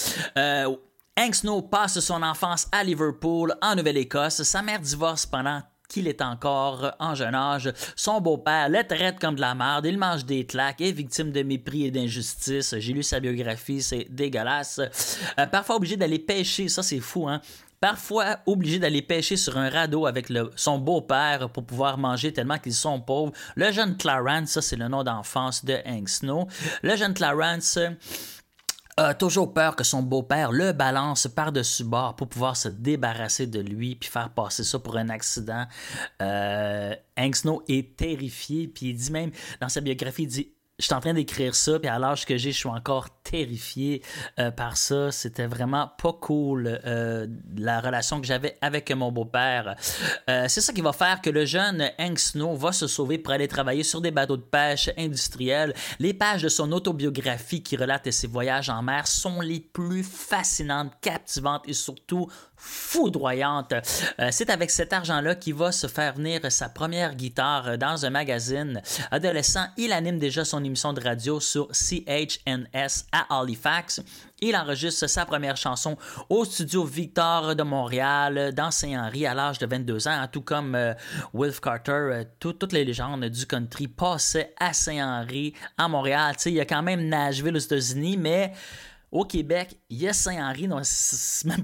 Hank 1.19 1.35
Snow 1.35 1.61
passe 1.61 1.99
son 1.99 2.23
enfance 2.23 2.67
à 2.71 2.85
Liverpool, 2.85 3.53
en 3.61 3.75
Nouvelle-Écosse. 3.75 4.43
Sa 4.43 4.61
mère 4.61 4.79
divorce 4.79 5.25
pendant 5.25 5.61
qu'il 5.89 6.07
est 6.07 6.21
encore 6.21 6.95
en 6.99 7.15
jeune 7.15 7.35
âge. 7.35 7.71
Son 7.97 8.21
beau-père 8.21 8.69
le 8.69 8.81
traite 8.87 9.19
comme 9.19 9.35
de 9.35 9.41
la 9.41 9.53
merde, 9.53 9.85
il 9.85 9.97
mange 9.97 10.25
des 10.25 10.45
claques, 10.45 10.79
est 10.79 10.93
victime 10.93 11.33
de 11.33 11.43
mépris 11.43 11.85
et 11.85 11.91
d'injustice. 11.91 12.75
J'ai 12.77 12.93
lu 12.93 13.03
sa 13.03 13.19
biographie, 13.19 13.81
c'est 13.81 14.07
dégueulasse. 14.09 14.79
Euh, 15.37 15.45
parfois 15.47 15.75
obligé 15.75 15.97
d'aller 15.97 16.17
pêcher, 16.17 16.69
ça 16.69 16.81
c'est 16.81 17.01
fou, 17.01 17.27
hein? 17.27 17.41
Parfois 17.81 18.37
obligé 18.45 18.79
d'aller 18.79 19.01
pêcher 19.01 19.35
sur 19.35 19.57
un 19.57 19.69
radeau 19.69 20.05
avec 20.05 20.31
son 20.55 20.77
beau-père 20.77 21.49
pour 21.49 21.65
pouvoir 21.65 21.97
manger 21.97 22.31
tellement 22.31 22.59
qu'ils 22.59 22.75
sont 22.75 23.01
pauvres. 23.01 23.33
Le 23.55 23.71
jeune 23.71 23.97
Clarence, 23.97 24.51
ça 24.51 24.61
c'est 24.61 24.75
le 24.77 24.87
nom 24.87 25.03
d'enfance 25.03 25.65
de 25.65 25.77
Hank 25.85 26.07
Snow. 26.07 26.47
Le 26.83 26.95
jeune 26.95 27.13
Clarence 27.13 27.79
toujours 29.17 29.53
peur 29.53 29.75
que 29.75 29.83
son 29.83 30.01
beau-père 30.01 30.51
le 30.51 30.71
balance 30.71 31.27
par-dessus 31.27 31.83
bord 31.83 32.15
pour 32.15 32.27
pouvoir 32.27 32.55
se 32.55 32.67
débarrasser 32.67 33.47
de 33.47 33.59
lui 33.59 33.95
puis 33.95 34.09
faire 34.09 34.29
passer 34.29 34.63
ça 34.63 34.79
pour 34.79 34.97
un 34.97 35.09
accident. 35.09 35.65
Euh, 36.21 36.95
Hank 37.17 37.35
Snow 37.35 37.63
est 37.67 37.95
terrifié 37.97 38.67
puis 38.67 38.87
il 38.89 38.95
dit 38.95 39.11
même 39.11 39.31
dans 39.59 39.69
sa 39.69 39.81
biographie, 39.81 40.23
il 40.23 40.27
dit 40.27 40.53
je 40.81 40.87
suis 40.87 40.95
en 40.95 40.99
train 40.99 41.13
d'écrire 41.13 41.53
ça, 41.53 41.79
puis 41.79 41.87
à 41.87 41.99
l'âge 41.99 42.25
que 42.25 42.37
j'ai, 42.37 42.51
je 42.51 42.57
suis 42.57 42.69
encore 42.69 43.07
terrifié 43.23 44.01
euh, 44.39 44.49
par 44.49 44.77
ça. 44.77 45.11
C'était 45.11 45.45
vraiment 45.45 45.91
pas 46.01 46.13
cool, 46.13 46.79
euh, 46.85 47.27
la 47.55 47.79
relation 47.81 48.19
que 48.19 48.25
j'avais 48.25 48.57
avec 48.61 48.91
mon 48.91 49.11
beau-père. 49.11 49.75
Euh, 50.29 50.45
c'est 50.47 50.59
ça 50.59 50.73
qui 50.73 50.81
va 50.81 50.91
faire 50.91 51.21
que 51.21 51.29
le 51.29 51.45
jeune 51.45 51.89
Hank 51.99 52.17
Snow 52.17 52.55
va 52.55 52.71
se 52.71 52.87
sauver 52.87 53.19
pour 53.19 53.31
aller 53.31 53.47
travailler 53.47 53.83
sur 53.83 54.01
des 54.01 54.09
bateaux 54.09 54.37
de 54.37 54.41
pêche 54.41 54.89
industriels. 54.97 55.75
Les 55.99 56.15
pages 56.15 56.41
de 56.41 56.49
son 56.49 56.71
autobiographie 56.71 57.61
qui 57.61 57.77
relate 57.77 58.09
ses 58.09 58.27
voyages 58.27 58.69
en 58.69 58.81
mer 58.81 59.05
sont 59.05 59.39
les 59.39 59.59
plus 59.59 60.03
fascinantes, 60.03 60.93
captivantes 61.01 61.61
et 61.67 61.73
surtout 61.73 62.27
foudroyantes. 62.63 63.73
Euh, 64.19 64.29
c'est 64.31 64.49
avec 64.49 64.69
cet 64.69 64.93
argent-là 64.93 65.35
qu'il 65.35 65.55
va 65.55 65.71
se 65.71 65.87
faire 65.87 66.13
venir 66.13 66.39
sa 66.51 66.69
première 66.69 67.15
guitare 67.15 67.77
dans 67.77 68.05
un 68.05 68.09
magazine. 68.11 68.81
Adolescent, 69.09 69.65
il 69.77 69.91
anime 69.91 70.19
déjà 70.19 70.45
son 70.45 70.63
émission 70.63 70.93
de 70.93 71.01
radio 71.01 71.39
sur 71.39 71.67
CHNS 71.73 73.05
à 73.11 73.39
Halifax. 73.39 74.01
Il 74.43 74.55
enregistre 74.55 75.07
sa 75.07 75.25
première 75.25 75.55
chanson 75.57 75.97
au 76.29 76.45
studio 76.45 76.83
Victor 76.83 77.55
de 77.55 77.63
Montréal 77.63 78.51
dans 78.55 78.71
Saint-Henri 78.71 79.25
à 79.27 79.33
l'âge 79.33 79.59
de 79.59 79.65
22 79.67 80.07
ans, 80.07 80.27
tout 80.31 80.41
comme 80.41 80.73
euh, 80.75 80.93
Wilf 81.33 81.59
Carter, 81.59 81.91
euh, 81.91 82.23
tout- 82.39 82.53
toutes 82.53 82.73
les 82.73 82.83
légendes 82.83 83.25
du 83.25 83.45
country 83.45 83.87
passaient 83.87 84.53
à 84.59 84.73
Saint-Henri, 84.73 85.53
à 85.77 85.87
Montréal. 85.87 86.35
Il 86.45 86.53
y 86.53 86.59
a 86.59 86.65
quand 86.65 86.81
même 86.81 87.07
Nashville 87.07 87.55
aux 87.55 87.59
États-Unis, 87.59 88.17
mais 88.17 88.51
au 89.11 89.25
Québec, 89.25 89.77
il 89.89 89.97
y 90.01 90.07
a 90.07 90.13
Saint-Henri, 90.13 90.69
c'est 90.83 91.45
même, 91.47 91.61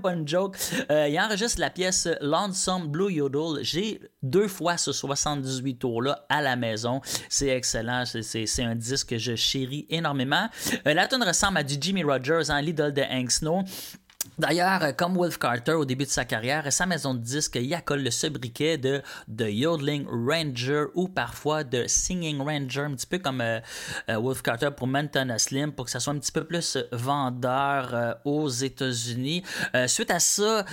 pas- 0.00 0.12
une 0.14 0.26
joke. 0.26 0.56
Euh, 0.90 1.06
il 1.08 1.18
enregistre 1.20 1.60
la 1.60 1.68
pièce 1.70 2.08
Lonesome 2.22 2.88
Blue 2.88 3.12
Yodel. 3.12 3.62
J'ai 3.62 4.00
deux 4.22 4.48
fois 4.48 4.76
ce 4.78 4.90
78 4.92 5.74
tours-là 5.78 6.24
à 6.30 6.40
la 6.40 6.56
maison. 6.56 7.00
C'est 7.28 7.48
excellent. 7.48 8.04
C'est- 8.06 8.62
un 8.62 8.74
disque 8.74 9.08
que 9.08 9.18
je 9.18 9.34
chéris 9.36 9.86
énormément. 9.90 10.48
Euh, 10.86 10.94
la 10.94 11.06
tune 11.08 11.22
ressemble 11.22 11.58
à 11.58 11.62
du 11.62 11.74
Jimmy 11.80 12.04
Rogers, 12.04 12.48
hein, 12.50 12.62
l'idole 12.62 12.92
de 12.94 13.02
Hank 13.02 13.30
Snow. 13.30 13.62
D'ailleurs, 14.38 14.96
comme 14.96 15.16
Wolf 15.16 15.36
Carter 15.36 15.72
au 15.72 15.84
début 15.84 16.04
de 16.04 16.10
sa 16.10 16.24
carrière, 16.24 16.72
sa 16.72 16.86
maison 16.86 17.12
de 17.12 17.18
disques 17.18 17.58
y 17.60 17.74
accole 17.74 18.02
le 18.02 18.10
sobriquet 18.10 18.78
de 18.78 19.02
The 19.28 19.48
Yodeling 19.48 20.06
Ranger 20.06 20.84
ou 20.94 21.08
parfois 21.08 21.64
de 21.64 21.86
Singing 21.88 22.38
Ranger, 22.38 22.82
un 22.82 22.94
petit 22.94 23.06
peu 23.06 23.18
comme 23.18 23.40
euh, 23.40 23.58
euh, 24.08 24.16
Wolf 24.18 24.42
Carter 24.42 24.70
pour 24.76 24.86
Montana 24.86 25.38
Slim, 25.38 25.72
pour 25.72 25.86
que 25.86 25.90
ça 25.90 25.98
soit 25.98 26.14
un 26.14 26.18
petit 26.18 26.30
peu 26.30 26.44
plus 26.44 26.78
vendeur 26.92 27.90
euh, 27.92 28.14
aux 28.24 28.48
États-Unis. 28.48 29.42
Suite 29.86 30.10
à 30.10 30.20
ça, 30.20 30.64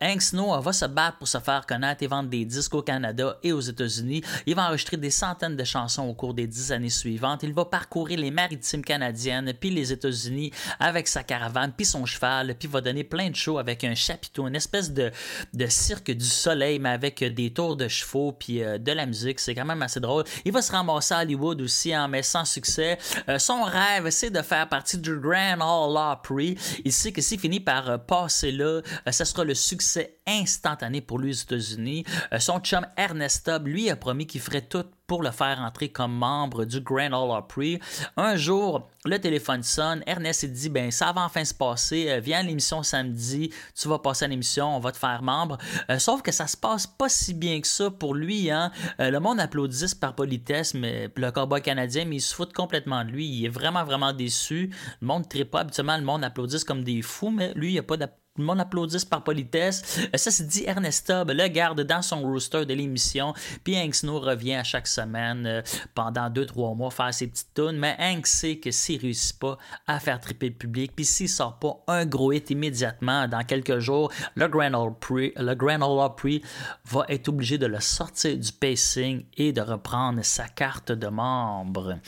Hank 0.00 0.20
Snow 0.20 0.60
va 0.60 0.72
se 0.72 0.84
battre 0.84 1.18
pour 1.18 1.28
se 1.28 1.38
faire 1.38 1.64
connaître 1.66 2.02
et 2.02 2.06
vendre 2.06 2.28
des 2.28 2.44
disques 2.44 2.74
au 2.74 2.82
Canada 2.82 3.38
et 3.42 3.52
aux 3.52 3.60
États-Unis. 3.60 4.22
Il 4.46 4.54
va 4.54 4.68
enregistrer 4.68 4.96
des 4.96 5.10
centaines 5.10 5.56
de 5.56 5.64
chansons 5.64 6.02
au 6.08 6.14
cours 6.14 6.34
des 6.34 6.46
dix 6.46 6.72
années 6.72 6.90
suivantes. 6.90 7.42
Il 7.42 7.54
va 7.54 7.64
parcourir 7.64 8.18
les 8.18 8.30
maritimes 8.30 8.84
canadiennes 8.84 9.52
puis 9.58 9.70
les 9.70 9.92
États-Unis 9.92 10.52
avec 10.78 11.08
sa 11.08 11.22
caravane 11.22 11.72
puis 11.74 11.86
son 11.86 12.04
cheval, 12.04 12.54
puis 12.58 12.68
va 12.68 12.81
donner 12.82 13.04
plein 13.04 13.30
de 13.30 13.36
shows 13.36 13.58
avec 13.58 13.84
un 13.84 13.94
chapiteau, 13.94 14.46
une 14.46 14.56
espèce 14.56 14.92
de, 14.92 15.10
de 15.54 15.66
cirque 15.66 16.10
du 16.10 16.24
soleil, 16.24 16.78
mais 16.78 16.90
avec 16.90 17.22
des 17.22 17.52
tours 17.52 17.76
de 17.76 17.88
chevaux 17.88 18.32
puis 18.32 18.62
euh, 18.62 18.78
de 18.78 18.92
la 18.92 19.06
musique. 19.06 19.40
C'est 19.40 19.54
quand 19.54 19.64
même 19.64 19.82
assez 19.82 20.00
drôle. 20.00 20.24
Il 20.44 20.52
va 20.52 20.62
se 20.62 20.72
ramasser 20.72 21.14
à 21.14 21.22
Hollywood 21.22 21.60
aussi, 21.60 21.92
hein, 21.92 22.08
mais 22.08 22.22
sans 22.22 22.44
succès. 22.44 22.98
Euh, 23.28 23.38
son 23.38 23.62
rêve, 23.62 24.10
c'est 24.10 24.30
de 24.30 24.42
faire 24.42 24.68
partie 24.68 24.98
du 24.98 25.18
Grand 25.18 25.56
Ole 25.60 25.96
Opry. 25.96 26.56
Il 26.84 26.92
sait 26.92 27.12
que 27.12 27.20
s'il 27.20 27.38
finit 27.38 27.60
par 27.60 27.90
euh, 27.90 27.98
passer 27.98 28.52
là, 28.52 28.80
euh, 29.06 29.10
ça 29.10 29.24
sera 29.24 29.44
le 29.44 29.54
succès 29.54 30.16
instantané 30.26 31.00
pour 31.00 31.18
lui 31.18 31.30
aux 31.30 31.42
États-Unis. 31.42 32.04
Euh, 32.32 32.38
son 32.38 32.60
chum 32.60 32.86
Ernest 32.96 33.46
Tubb, 33.46 33.66
lui, 33.66 33.90
a 33.90 33.96
promis 33.96 34.26
qu'il 34.26 34.40
ferait 34.40 34.62
tout 34.62 34.84
pour 35.06 35.22
le 35.22 35.30
faire 35.30 35.60
entrer 35.60 35.90
comme 35.90 36.14
membre 36.14 36.64
du 36.64 36.80
Grand 36.80 37.12
Ole 37.12 37.36
Opry. 37.36 37.80
Un 38.16 38.36
jour, 38.36 38.88
le 39.04 39.18
téléphone 39.18 39.62
sonne. 39.62 40.02
Ernest 40.06 40.40
s'est 40.40 40.48
dit 40.48 40.70
ben 40.70 40.90
ça 40.90 41.12
va 41.12 41.22
enfin 41.22 41.44
se 41.44 41.52
passer. 41.52 42.08
Euh, 42.08 42.20
viens 42.20 42.38
à 42.38 42.42
l'émission 42.42 42.82
samedi. 42.82 43.50
Tu 43.74 43.88
vas 43.88 43.98
passer 43.98 44.24
à 44.24 44.28
l'émission. 44.28 44.76
On 44.76 44.80
va 44.80 44.92
te 44.92 44.96
faire 44.96 45.22
membre. 45.22 45.58
Euh, 45.90 45.98
sauf 45.98 46.22
que 46.22 46.32
ça 46.32 46.46
se 46.46 46.56
passe 46.56 46.86
pas 46.86 47.08
si 47.08 47.34
bien 47.34 47.60
que 47.60 47.66
ça 47.66 47.90
pour 47.90 48.14
lui. 48.14 48.50
Hein. 48.50 48.70
Le 48.98 49.18
monde 49.18 49.40
applaudisse 49.40 49.94
par 49.94 50.14
politesse, 50.14 50.74
mais 50.74 51.10
le 51.14 51.30
cowboy 51.30 51.60
canadien, 51.60 52.04
mais 52.04 52.16
il 52.16 52.20
se 52.20 52.34
fout 52.34 52.52
complètement 52.52 53.04
de 53.04 53.10
lui. 53.10 53.26
Il 53.26 53.44
est 53.44 53.50
vraiment 53.50 53.84
vraiment 53.84 54.12
déçu. 54.12 54.70
Le 55.00 55.06
monde 55.06 55.26
ne 55.34 55.42
pas. 55.44 55.60
Habituellement, 55.60 55.96
le 55.96 56.04
monde 56.04 56.24
applaudisse 56.24 56.64
comme 56.64 56.84
des 56.84 57.02
fous, 57.02 57.30
mais 57.30 57.52
lui, 57.54 57.72
il 57.72 57.78
a 57.78 57.82
pas 57.82 57.96
le 58.38 58.44
monde 58.44 58.60
applaudisse 58.60 59.04
par 59.04 59.22
politesse. 59.22 60.00
Euh, 60.14 60.16
Ça, 60.16 60.30
c'est 60.30 60.46
dit 60.46 60.64
Ernest 60.66 61.06
Tubb, 61.06 61.32
le 61.32 61.48
garde 61.48 61.82
dans 61.82 62.00
son 62.00 62.22
rooster 62.22 62.64
de 62.64 62.72
l'émission. 62.72 63.34
Puis 63.62 63.76
Hank 63.76 63.94
Snow 63.94 64.20
revient 64.20 64.54
à 64.54 64.64
chaque 64.64 64.86
semaine 64.86 65.46
euh, 65.46 65.62
pendant 65.94 66.30
2-3 66.30 66.74
mois 66.74 66.90
faire 66.90 67.12
ses 67.12 67.26
petites 67.26 67.52
tunes. 67.54 67.76
Mais 67.76 67.94
Hank 67.98 68.26
sait 68.26 68.56
que 68.56 68.70
s'il 68.70 69.00
réussit 69.00 69.38
pas 69.38 69.58
à 69.86 70.00
faire 70.00 70.18
triper 70.18 70.48
le 70.48 70.54
public, 70.54 70.92
puis 70.96 71.04
s'il 71.04 71.28
sort 71.28 71.58
pas 71.58 71.84
un 71.88 72.06
gros 72.06 72.32
hit 72.32 72.48
immédiatement 72.48 73.28
dans 73.28 73.44
quelques 73.44 73.80
jours, 73.80 74.10
le 74.34 74.48
Grand 74.48 74.72
Ole 74.72 74.92
Opry, 74.92 75.32
le 75.36 75.82
Opry 75.82 76.42
va 76.86 77.04
être 77.08 77.28
obligé 77.28 77.58
de 77.58 77.66
le 77.66 77.80
sortir 77.80 78.38
du 78.38 78.52
pacing 78.52 79.24
et 79.36 79.52
de 79.52 79.60
reprendre 79.60 80.24
sa 80.24 80.48
carte 80.48 80.90
de 80.92 81.08
membre. 81.08 81.98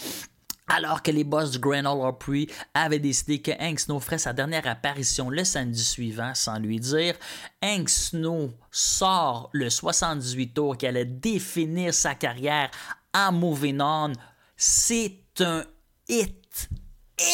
Alors 0.68 1.02
que 1.02 1.10
les 1.10 1.24
boss 1.24 1.50
du 1.50 1.58
Grand 1.58 1.84
Ole 1.84 2.06
Opry 2.06 2.48
avaient 2.72 2.98
décidé 2.98 3.40
que 3.40 3.50
Hank 3.60 3.80
Snow 3.80 4.00
ferait 4.00 4.18
sa 4.18 4.32
dernière 4.32 4.66
apparition 4.66 5.30
le 5.30 5.44
samedi 5.44 5.82
suivant 5.82 6.34
sans 6.34 6.58
lui 6.58 6.80
dire, 6.80 7.14
Hank 7.62 7.88
Snow 7.88 8.50
sort 8.70 9.50
le 9.52 9.68
78 9.70 10.54
tours 10.54 10.76
qui 10.76 10.86
allait 10.86 11.04
définir 11.04 11.92
sa 11.92 12.14
carrière 12.14 12.70
en 13.14 13.32
Moving 13.32 13.80
On. 13.80 14.12
C'est 14.56 15.20
un 15.40 15.64
hit 16.08 16.68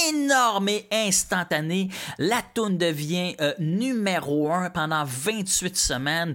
énorme 0.08 0.68
et 0.68 0.86
instantané. 0.92 1.88
La 2.18 2.42
tune 2.54 2.78
devient 2.78 3.34
euh, 3.40 3.54
numéro 3.58 4.50
1 4.52 4.70
pendant 4.70 5.04
28 5.04 5.76
semaines 5.76 6.34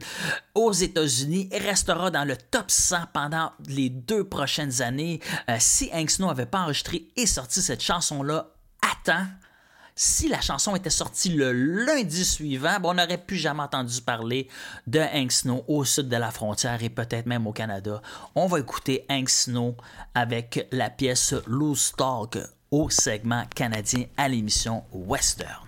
aux 0.54 0.72
États-Unis 0.72 1.50
et 1.52 1.60
restera 1.60 2.12
dans 2.12 2.26
le 2.26 2.38
top 2.38 2.70
100 2.72 2.98
pendant 3.14 3.52
les 3.68 3.90
deux 3.90 4.24
prochaines 4.24 4.82
années. 4.82 5.20
Euh, 5.50 5.58
si 5.60 5.90
Hank 5.94 6.10
Snow 6.10 6.28
n'avait 6.28 6.46
pas 6.46 6.62
enregistré 6.62 7.08
et 7.16 7.26
sorti 7.26 7.62
cette 7.62 7.82
chanson-là 7.82 8.52
à 8.82 8.96
temps, 9.04 9.28
si 9.98 10.28
la 10.28 10.42
chanson 10.42 10.76
était 10.76 10.90
sortie 10.90 11.30
le 11.30 11.54
lundi 11.54 12.26
suivant, 12.26 12.80
ben, 12.82 12.90
on 12.90 12.94
n'aurait 12.96 13.18
plus 13.18 13.38
jamais 13.38 13.64
entendu 13.64 14.02
parler 14.02 14.50
de 14.88 15.00
Hank 15.00 15.32
Snow 15.32 15.64
au 15.70 15.86
sud 15.86 16.10
de 16.10 16.18
la 16.18 16.32
frontière 16.32 16.84
et 16.84 16.90
peut-être 16.90 17.28
même 17.28 17.48
au 17.48 17.54
Canada. 17.54 18.02
On 18.36 18.48
va 18.48 18.60
écouter 18.60 19.06
Hank 19.10 19.30
Snow 19.30 19.78
avec 20.14 20.68
la 20.72 20.90
pièce 20.90 21.34
Loose 21.48 21.94
Talk 21.98 22.38
au 22.76 22.90
segment 22.90 23.44
canadien 23.56 24.04
à 24.18 24.28
l'émission 24.28 24.84
Western. 24.92 25.65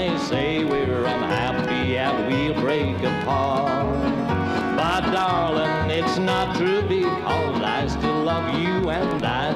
They 0.00 0.16
say 0.18 0.64
we're 0.64 1.04
unhappy 1.04 1.98
and 1.98 2.26
we'll 2.26 2.54
break 2.54 2.96
apart. 3.02 3.86
But 4.76 5.02
darling, 5.12 5.69
it's 6.02 6.18
not 6.18 6.56
true 6.56 6.80
because 6.82 7.60
I 7.62 7.86
still 7.86 8.22
love 8.22 8.58
you 8.58 8.88
and 8.88 9.22
I 9.22 9.49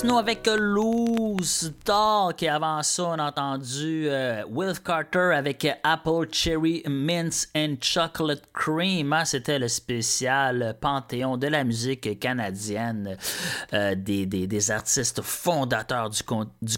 Snow 0.00 0.16
avec 0.16 0.46
Loose 0.46 1.74
Talk. 1.84 2.42
Et 2.42 2.48
avant 2.48 2.82
ça, 2.82 3.04
on 3.04 3.18
a 3.18 3.28
entendu 3.28 4.08
euh, 4.08 4.42
Will 4.48 4.72
Carter 4.80 5.32
avec 5.34 5.66
Apple 5.82 6.26
Cherry 6.32 6.82
Mints 6.88 7.48
and 7.54 7.74
Chocolate 7.82 8.44
Cream. 8.54 9.12
Ah, 9.12 9.26
C'était 9.26 9.58
le 9.58 9.68
spécial 9.68 10.74
panthéon 10.80 11.36
de 11.36 11.48
la 11.48 11.64
musique 11.64 12.18
canadienne 12.18 13.18
euh, 13.74 13.94
des, 13.94 14.24
des- 14.24 14.70
artistes 14.70 15.20
fondateurs 15.20 16.08
du, 16.08 16.22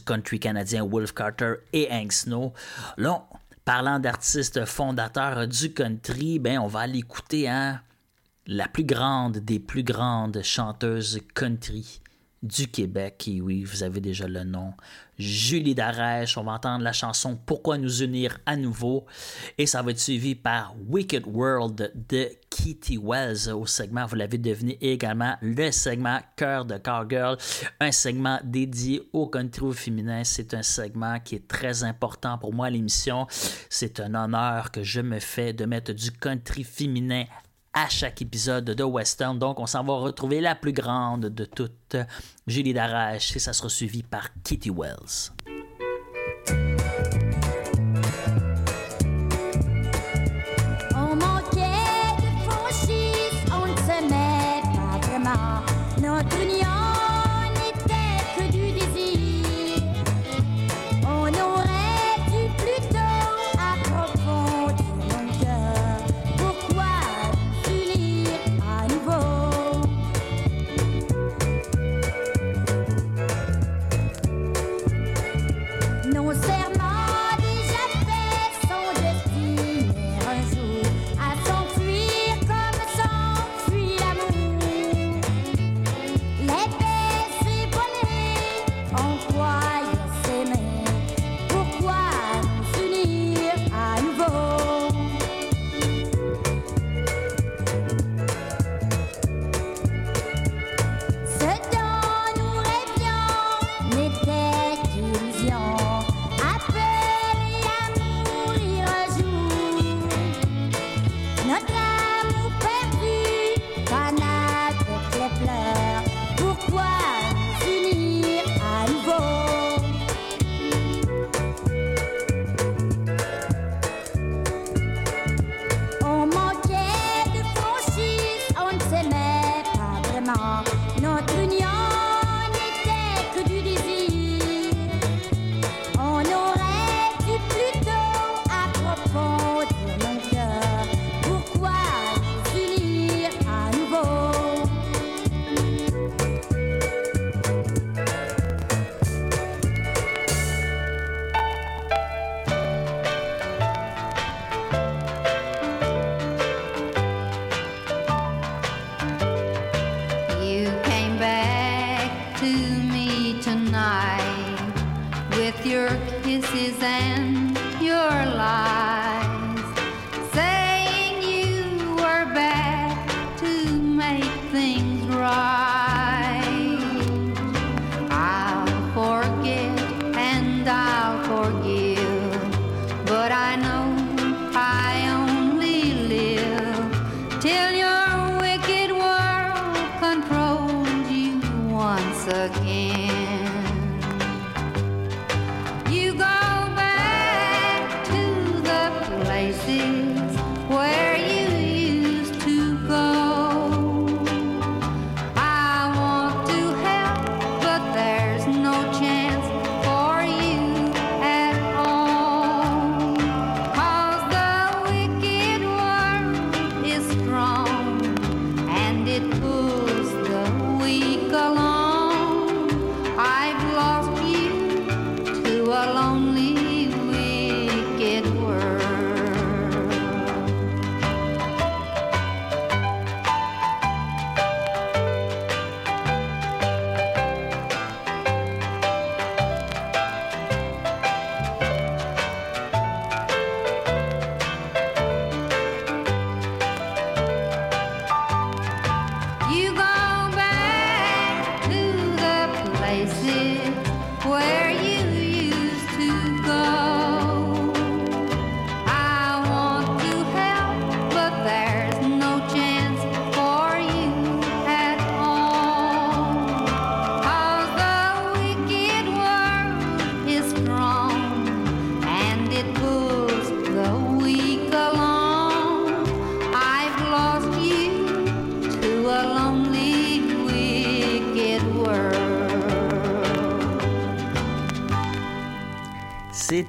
country 0.04 0.40
canadien, 0.40 0.84
Wolf 0.84 1.12
Carter 1.14 1.54
et 1.72 1.88
Hank 1.92 2.12
Snow. 2.12 2.52
Parlant 3.64 4.00
d'artistes 4.00 4.64
fondateurs 4.64 5.46
du 5.46 5.72
country, 5.72 6.40
ben, 6.40 6.58
on 6.58 6.66
va 6.66 6.80
aller 6.80 6.98
écouter 6.98 7.48
hein, 7.48 7.80
la 8.48 8.66
plus 8.66 8.84
grande 8.84 9.38
des 9.38 9.60
plus 9.60 9.84
grandes 9.84 10.42
chanteuses 10.42 11.20
country 11.34 12.00
du 12.42 12.68
Québec. 12.68 13.28
Oui, 13.40 13.64
vous 13.64 13.82
avez 13.82 14.00
déjà 14.00 14.26
le 14.26 14.44
nom. 14.44 14.72
Julie 15.18 15.74
Darèche. 15.74 16.36
On 16.36 16.44
va 16.44 16.52
entendre 16.52 16.82
la 16.82 16.92
chanson 16.92 17.38
Pourquoi 17.46 17.78
nous 17.78 18.02
unir 18.02 18.38
à 18.46 18.56
nouveau? 18.56 19.06
Et 19.58 19.66
ça 19.66 19.82
va 19.82 19.92
être 19.92 20.00
suivi 20.00 20.34
par 20.34 20.74
Wicked 20.88 21.24
World 21.26 21.92
de 22.08 22.28
Kitty 22.50 22.98
Wells 22.98 23.50
au 23.52 23.66
segment, 23.66 24.04
vous 24.06 24.16
l'avez 24.16 24.38
deviné 24.38 24.76
également, 24.80 25.36
le 25.40 25.70
segment 25.70 26.20
Cœur 26.36 26.64
de 26.64 26.76
Cowgirl. 26.76 27.36
Un 27.80 27.92
segment 27.92 28.40
dédié 28.44 29.08
au 29.12 29.26
country 29.28 29.72
féminin. 29.72 30.24
C'est 30.24 30.54
un 30.54 30.62
segment 30.62 31.20
qui 31.20 31.36
est 31.36 31.48
très 31.48 31.84
important 31.84 32.38
pour 32.38 32.52
moi 32.52 32.68
l'émission. 32.70 33.26
C'est 33.70 34.00
un 34.00 34.14
honneur 34.14 34.70
que 34.70 34.82
je 34.82 35.00
me 35.00 35.20
fais 35.20 35.52
de 35.52 35.64
mettre 35.64 35.92
du 35.92 36.10
country 36.10 36.64
féminin 36.64 37.24
à 37.72 37.88
chaque 37.88 38.22
épisode 38.22 38.64
de 38.64 38.84
Western. 38.84 39.38
Donc, 39.38 39.58
on 39.60 39.66
s'en 39.66 39.82
va 39.84 39.94
retrouver 39.94 40.40
la 40.40 40.54
plus 40.54 40.72
grande 40.72 41.26
de 41.26 41.44
toutes, 41.44 41.96
Julie 42.46 42.74
Darèche, 42.74 43.36
et 43.36 43.38
ça 43.38 43.52
sera 43.52 43.68
suivi 43.68 44.02
par 44.02 44.28
Kitty 44.42 44.70
Wells. 44.70 45.32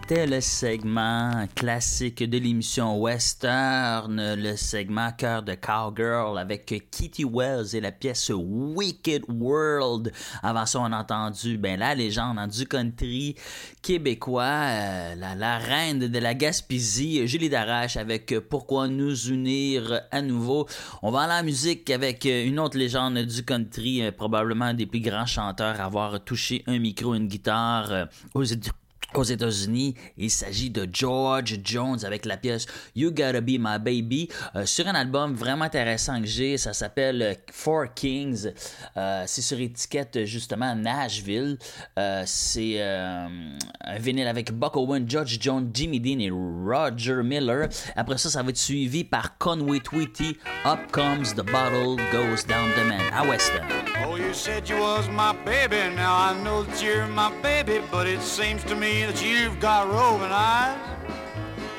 C'était 0.06 0.28
le 0.28 0.42
segment 0.42 1.48
classique 1.56 2.30
de 2.30 2.38
l'émission 2.38 3.00
Western, 3.00 4.36
le 4.36 4.58
segment 4.58 5.14
Cœur 5.14 5.44
de 5.44 5.54
Cowgirl 5.54 6.38
avec 6.38 6.66
Kitty 6.92 7.24
Wells 7.24 7.74
et 7.74 7.80
la 7.80 7.94
pièce 7.94 8.30
Wicked 8.36 9.24
World. 9.30 10.12
Avant 10.42 10.66
ça, 10.66 10.82
on 10.82 10.92
a 10.92 11.00
entendu 11.00 11.58
ben, 11.58 11.80
la 11.80 11.96
légende 11.96 12.38
hein, 12.38 12.50
du 12.50 12.68
country 12.68 13.36
québécois, 13.82 14.44
euh, 14.44 15.16
la, 15.16 15.58
reine 15.58 16.00
de 16.00 16.20
la 16.20 16.34
Gaspésie, 16.34 17.26
Julie 17.26 17.50
Darache 17.50 17.96
avec 17.96 18.38
Pourquoi 18.50 18.90
nous 18.90 19.30
unir 19.30 20.02
à 20.12 20.22
nouveau. 20.22 20.68
On 21.02 21.12
va 21.12 21.22
aller 21.22 21.42
en 21.42 21.46
musique 21.46 21.90
avec 21.90 22.26
une 22.26 22.60
autre 22.60 22.78
légende 22.78 23.20
du 23.20 23.46
country, 23.46 24.02
euh, 24.02 24.12
probablement 24.12 24.74
des 24.74 24.86
plus 24.86 25.00
grands 25.00 25.26
chanteurs 25.26 25.80
à 25.80 25.86
avoir 25.86 26.22
touché 26.26 26.62
un 26.68 26.78
micro, 26.78 27.16
une 27.16 27.30
guitare 27.30 27.92
euh, 27.94 28.06
aux 28.34 28.44
États- 28.44 28.72
aux 29.18 29.24
États-Unis, 29.24 29.96
il 30.18 30.30
s'agit 30.30 30.70
de 30.70 30.88
George 30.92 31.60
Jones 31.64 32.00
avec 32.06 32.26
la 32.26 32.38
pièce 32.38 32.66
You 32.96 33.12
Gotta 33.12 33.42
Be 33.42 33.58
My 33.60 33.80
Baby 33.80 34.30
euh, 34.56 34.66
sur 34.66 34.88
un 34.88 34.96
album 34.96 35.34
vraiment 35.34 35.66
intéressant 35.66 36.20
que 36.20 36.28
j'ai. 36.28 36.58
Ça 36.58 36.74
s'appelle 36.74 37.38
Four 37.52 37.94
Kings. 37.94 38.52
Euh, 38.98 39.24
c'est 39.28 39.42
sur 39.42 39.60
étiquette 39.60 40.26
justement 40.26 40.76
Nashville. 40.76 41.58
Euh, 41.98 42.24
c'est 42.26 42.82
un 42.82 43.98
vinyle 43.98 44.28
avec 44.28 44.52
Buck 44.52 44.76
Owen, 44.76 45.10
George 45.10 45.38
Jones, 45.40 45.70
Jimmy 45.74 46.00
Dean 46.00 46.20
et 46.20 46.30
Roger 46.32 47.24
Miller. 47.24 47.70
Après 47.96 48.18
ça, 48.18 48.30
ça 48.30 48.44
va 48.44 48.50
être 48.50 48.58
suivi 48.58 49.04
par 49.04 49.38
Conway 49.38 49.80
Twitty. 49.80 50.38
Up 50.66 50.80
Comes 50.92 51.34
the 51.36 51.44
Bottle 51.44 51.98
Goes 52.12 52.46
Down 52.48 52.70
the 52.76 52.88
Man 52.88 53.02
à 53.14 53.26
Weston. 53.28 53.62
Oh, 54.06 54.16
you 54.16 54.34
said 54.34 54.68
you 54.70 54.78
was 54.78 55.08
my 55.10 55.34
baby. 55.46 55.96
Now 55.96 56.16
I 56.16 56.34
know 56.44 56.64
that 56.64 56.82
you're 56.82 57.08
my 57.08 57.32
baby, 57.42 57.82
but 57.92 58.08
it 58.08 58.22
seems 58.22 58.64
to 58.66 58.76
me 58.76 59.03
that 59.06 59.24
you've 59.24 59.60
got 59.60 59.90
roving 59.90 60.32
eyes. 60.32 60.78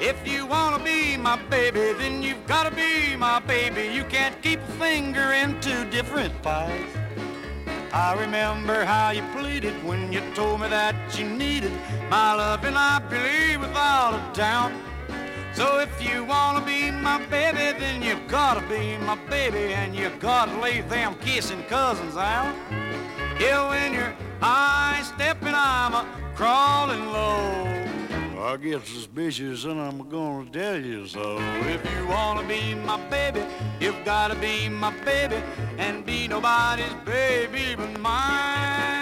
If 0.01 0.27
you 0.29 0.47
wanna 0.47 0.83
be 0.85 1.17
my 1.17 1.37
baby, 1.49 1.93
then 1.93 2.23
you've 2.23 2.47
gotta 2.47 2.71
be 2.71 3.17
my 3.17 3.41
baby. 3.41 3.95
You 3.95 4.05
can't 4.05 4.41
keep 4.43 4.61
a 4.61 4.73
finger 4.73 5.33
in 5.33 5.61
two 5.61 5.85
different 5.91 6.35
pies. 6.43 6.91
I 7.93 8.15
remember 8.15 8.85
how 8.85 9.11
you 9.11 9.23
pleaded 9.37 9.73
when 9.85 10.13
you 10.13 10.21
told 10.35 10.61
me 10.61 10.69
that 10.69 10.95
you 11.19 11.27
needed 11.27 11.73
my 12.11 12.35
love, 12.35 12.65
and 12.65 12.77
I 12.77 12.99
believe 12.99 13.61
without 13.61 14.15
a 14.15 14.37
doubt. 14.37 14.73
So 15.55 15.79
if 15.79 15.93
you 16.03 16.25
wanna 16.25 16.67
be 16.67 16.91
my 16.91 17.19
baby, 17.27 17.79
then 17.79 18.03
you've 18.03 18.27
gotta 18.27 18.61
be 18.69 18.99
my 18.99 19.15
baby, 19.31 19.73
and 19.73 19.95
you 19.95 20.11
gotta 20.19 20.61
leave 20.61 20.89
them 20.89 21.15
kissing 21.21 21.63
cousins 21.69 22.17
out. 22.17 22.55
Yeah, 23.41 23.69
when 23.69 23.95
your 23.95 24.13
eyes 24.43 25.07
stepping, 25.07 25.55
I'm 25.55 25.95
a 25.95 26.24
crawling 26.35 27.07
low. 27.07 27.85
I 28.43 28.57
get 28.57 28.85
suspicious 28.87 29.65
and 29.65 29.81
I'm 29.81 30.09
gonna 30.09 30.51
tell 30.51 30.81
you 30.81 31.07
so. 31.07 31.39
If 31.41 31.83
you 31.95 32.07
wanna 32.07 32.47
be 32.47 32.75
my 32.75 32.99
baby, 33.09 33.43
you've 33.81 34.05
gotta 34.05 34.35
be 34.35 34.69
my 34.69 34.93
baby 35.05 35.37
and 35.79 36.05
be 36.05 36.29
nobody's 36.29 36.95
baby 37.05 37.75
but 37.77 37.99
mine. 38.01 38.94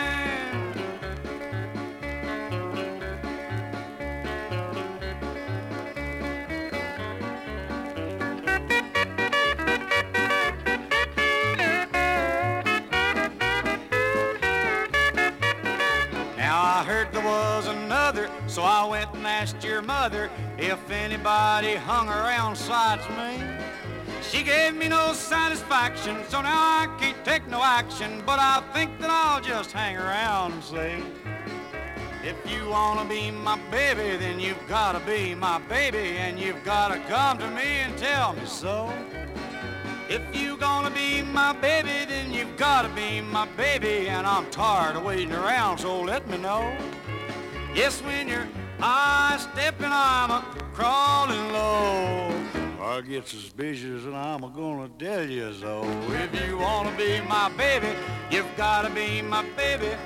So 18.53 18.63
I 18.63 18.85
went 18.85 19.15
and 19.15 19.27
asked 19.27 19.65
your 19.65 19.81
mother 19.81 20.29
if 20.59 20.79
anybody 20.91 21.75
hung 21.75 22.11
around 22.11 22.55
sides 22.55 23.03
me. 23.17 23.43
She 24.21 24.43
gave 24.43 24.75
me 24.75 24.89
no 24.89 25.15
satisfaction, 25.15 26.19
so 26.29 26.43
now 26.43 26.83
I 26.83 26.87
can't 27.01 27.25
take 27.25 27.49
no 27.49 27.63
action, 27.63 28.23
but 28.27 28.39
I 28.39 28.63
think 28.75 29.01
that 29.01 29.09
I'll 29.09 29.41
just 29.41 29.73
hang 29.73 29.97
around 29.97 30.53
and 30.53 30.63
say, 30.63 31.03
if 32.23 32.37
you 32.47 32.69
wanna 32.69 33.09
be 33.09 33.31
my 33.31 33.59
baby, 33.71 34.19
then 34.19 34.39
you've 34.39 34.69
gotta 34.69 35.01
be 35.01 35.35
my 35.35 35.59
baby, 35.61 36.19
and 36.19 36.39
you've 36.39 36.63
gotta 36.63 37.01
come 37.09 37.39
to 37.39 37.51
me 37.53 37.81
and 37.85 37.97
tell 37.97 38.35
me 38.35 38.45
so. 38.45 38.93
If 40.11 40.21
you 40.37 40.59
gonna 40.59 40.91
be 40.91 41.23
my 41.23 41.55
baby, 41.55 42.05
then 42.07 42.35
you've 42.35 42.59
gotta 42.59 42.91
be 42.91 43.23
my 43.23 43.47
baby, 43.57 44.09
and 44.09 44.27
I'm 44.27 44.45
tired 44.51 44.97
of 44.97 45.05
waiting 45.05 45.33
around, 45.33 45.79
so 45.79 46.03
let 46.03 46.29
me 46.29 46.37
know. 46.37 46.77
Yes, 47.75 48.03
when 48.03 48.29
your 48.29 48.47
eyes 48.83 49.43
stepping, 49.45 49.87
I'm 49.91 50.31
a 50.31 50.45
crawling 50.75 51.53
low. 51.53 52.31
I 52.83 53.01
get 53.01 53.27
suspicious 53.27 54.05
and 54.05 54.15
I'm 54.15 54.45
a 54.45 54.51
gonna 54.51 54.91
tell 54.99 55.29
you 55.29 55.55
so. 55.55 55.83
If 56.09 56.49
you 56.49 56.59
wanna 56.59 56.95
be 56.99 57.23
my 57.23 57.49
baby, 57.57 57.89
you've 58.31 58.55
gotta 58.59 58.91
be 58.91 59.23
my 59.23 59.43
baby. 59.57 59.97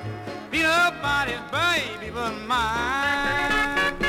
Be 0.49 0.61
nobody's 0.61 1.41
baby 1.51 2.09
but 2.09 2.31
mine. 2.47 4.06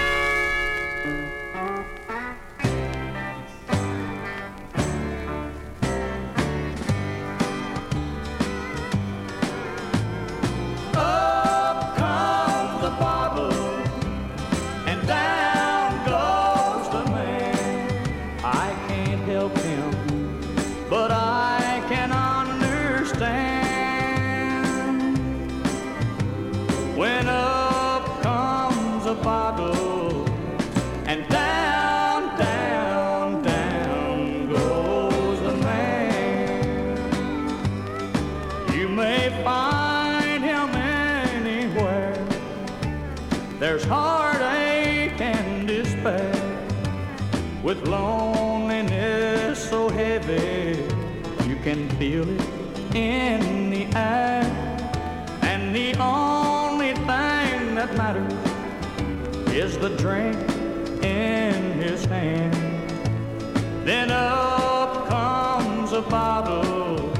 May 38.98 39.30
find 39.44 40.42
him 40.42 40.70
anywhere. 40.74 42.14
There's 43.60 43.84
heartache 43.84 45.20
and 45.20 45.68
despair 45.68 46.34
with 47.62 47.86
loneliness 47.86 49.70
so 49.70 49.88
heavy. 49.88 50.82
You 51.48 51.56
can 51.62 51.88
feel 51.90 52.28
it 52.28 52.44
in 52.96 53.70
the 53.70 53.84
air. 53.96 54.42
And 55.42 55.72
the 55.76 55.94
only 56.00 56.94
thing 56.94 57.76
that 57.76 57.94
matters 57.96 58.32
is 59.54 59.78
the 59.78 59.90
drink 59.90 60.36
in 61.04 61.54
his 61.74 62.04
hand. 62.04 62.56
Then 63.86 64.10
up 64.10 65.08
comes 65.08 65.92
a 65.92 66.02
bottle 66.02 67.17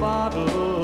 bottle, 0.00 0.77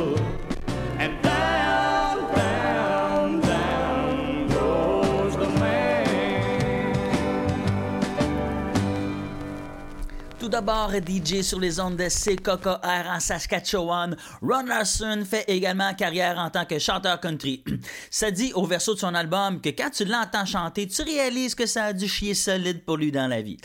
d'abord, 10.55 10.93
DJ 10.93 11.43
sur 11.43 11.59
les 11.59 11.81
ondes 11.81 11.97
de 11.97 12.09
CKKR 12.09 13.09
en 13.11 13.19
Saskatchewan, 13.19 14.17
Ron 14.41 14.67
Larson 14.67 15.25
fait 15.29 15.45
également 15.49 15.93
carrière 15.95 16.39
en 16.39 16.49
tant 16.49 16.65
que 16.65 16.79
chanteur 16.79 17.19
country. 17.19 17.65
Ça 18.11 18.31
dit 18.31 18.53
au 18.55 18.65
verso 18.65 18.95
de 18.95 19.01
son 19.01 19.17
album 19.17 19.61
que 19.61 19.71
quand 19.71 19.91
tu 19.91 20.05
l'entends 20.05 20.47
chanter, 20.47 20.87
tu 20.87 21.03
réalises 21.03 21.57
que 21.57 21.67
ça 21.67 21.87
a 21.87 21.93
dû 21.93 22.07
chier 22.07 22.35
solide 22.35 22.85
pour 22.85 22.99
lui 22.99 23.11
dans 23.11 23.27
la 23.27 23.43
vie. 23.43 23.57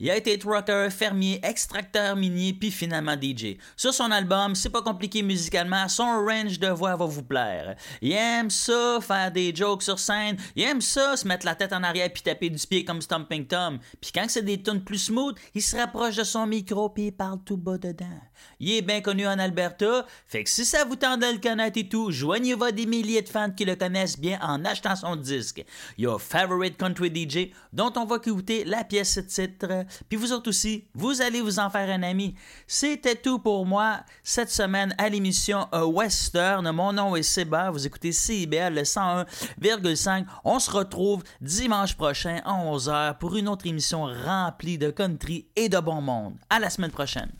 Il 0.00 0.10
a 0.10 0.16
été 0.16 0.38
trucker, 0.38 0.88
fermier, 0.90 1.40
extracteur 1.42 2.16
minier, 2.16 2.52
puis 2.52 2.70
finalement 2.70 3.14
DJ. 3.14 3.56
Sur 3.76 3.94
son 3.94 4.10
album, 4.10 4.54
c'est 4.54 4.70
pas 4.70 4.82
compliqué 4.82 5.22
musicalement, 5.22 5.88
son 5.88 6.24
range 6.26 6.58
de 6.58 6.68
voix 6.68 6.96
va 6.96 7.06
vous 7.06 7.22
plaire. 7.22 7.76
Il 8.02 8.12
aime 8.12 8.50
ça, 8.50 8.98
faire 9.00 9.30
des 9.30 9.54
jokes 9.54 9.82
sur 9.82 9.98
scène, 9.98 10.36
il 10.56 10.64
aime 10.64 10.80
ça, 10.80 11.16
se 11.16 11.26
mettre 11.26 11.46
la 11.46 11.54
tête 11.54 11.72
en 11.72 11.82
arrière 11.82 12.12
puis 12.12 12.22
taper 12.22 12.50
du 12.50 12.66
pied 12.66 12.84
comme 12.84 13.00
Stomping 13.00 13.46
Tom. 13.46 13.78
Puis 14.00 14.10
quand 14.12 14.26
c'est 14.28 14.42
des 14.42 14.60
tunes 14.62 14.82
plus 14.82 14.98
smooth, 14.98 15.36
il 15.54 15.62
se 15.62 15.76
rapproche 15.76 16.16
de 16.16 16.24
son 16.34 16.46
micro 16.48 16.88
puis 16.88 17.06
il 17.06 17.12
parle 17.12 17.38
tout 17.44 17.56
bas 17.56 17.78
dedans. 17.78 18.20
Il 18.58 18.72
est 18.72 18.82
bien 18.82 19.00
connu 19.00 19.26
en 19.26 19.38
Alberta, 19.38 20.04
fait 20.26 20.42
que 20.42 20.50
si 20.50 20.64
ça 20.64 20.84
vous 20.84 20.96
tente 20.96 21.20
de 21.20 21.32
le 21.32 21.38
connaître 21.38 21.78
et 21.78 21.88
tout, 21.88 22.10
joignez-vous 22.10 22.64
à 22.64 22.72
des 22.72 22.86
milliers 22.86 23.22
de 23.22 23.28
fans 23.28 23.50
qui 23.50 23.64
le 23.64 23.76
connaissent 23.76 24.18
bien 24.18 24.38
en 24.42 24.64
achetant 24.64 24.96
son 24.96 25.14
disque. 25.14 25.64
Il 25.96 26.04
y 26.04 26.06
a 26.08 26.18
Favorite 26.18 26.76
Country 26.76 27.08
DJ, 27.14 27.52
dont 27.72 27.92
on 27.96 28.04
va 28.04 28.16
écouter 28.16 28.64
la 28.64 28.82
pièce 28.82 29.20
titre. 29.28 29.84
Puis 30.08 30.18
vous 30.18 30.32
autres 30.32 30.48
aussi, 30.48 30.84
vous 30.94 31.22
allez 31.22 31.40
vous 31.40 31.60
en 31.60 31.70
faire 31.70 31.88
un 31.88 32.02
ami. 32.02 32.34
C'était 32.66 33.14
tout 33.14 33.38
pour 33.38 33.64
moi 33.64 34.00
cette 34.24 34.50
semaine 34.50 34.92
à 34.98 35.08
l'émission 35.08 35.68
euh, 35.72 35.84
Western. 35.84 36.68
Mon 36.72 36.92
nom 36.92 37.14
est 37.14 37.22
Seba, 37.22 37.70
vous 37.70 37.86
écoutez 37.86 38.10
CIBL 38.10 38.74
le 38.74 38.82
101,5. 38.82 40.26
On 40.44 40.58
se 40.58 40.70
retrouve 40.70 41.22
dimanche 41.40 41.94
prochain 41.94 42.40
à 42.44 42.52
11h 42.54 43.18
pour 43.18 43.36
une 43.36 43.48
autre 43.48 43.68
émission 43.68 44.04
remplie 44.04 44.78
de 44.78 44.90
country 44.90 45.46
et 45.54 45.68
de 45.68 45.78
bon 45.78 46.00
monde. 46.00 46.23
À 46.50 46.58
la 46.60 46.70
semaine 46.70 46.90
prochaine. 46.90 47.30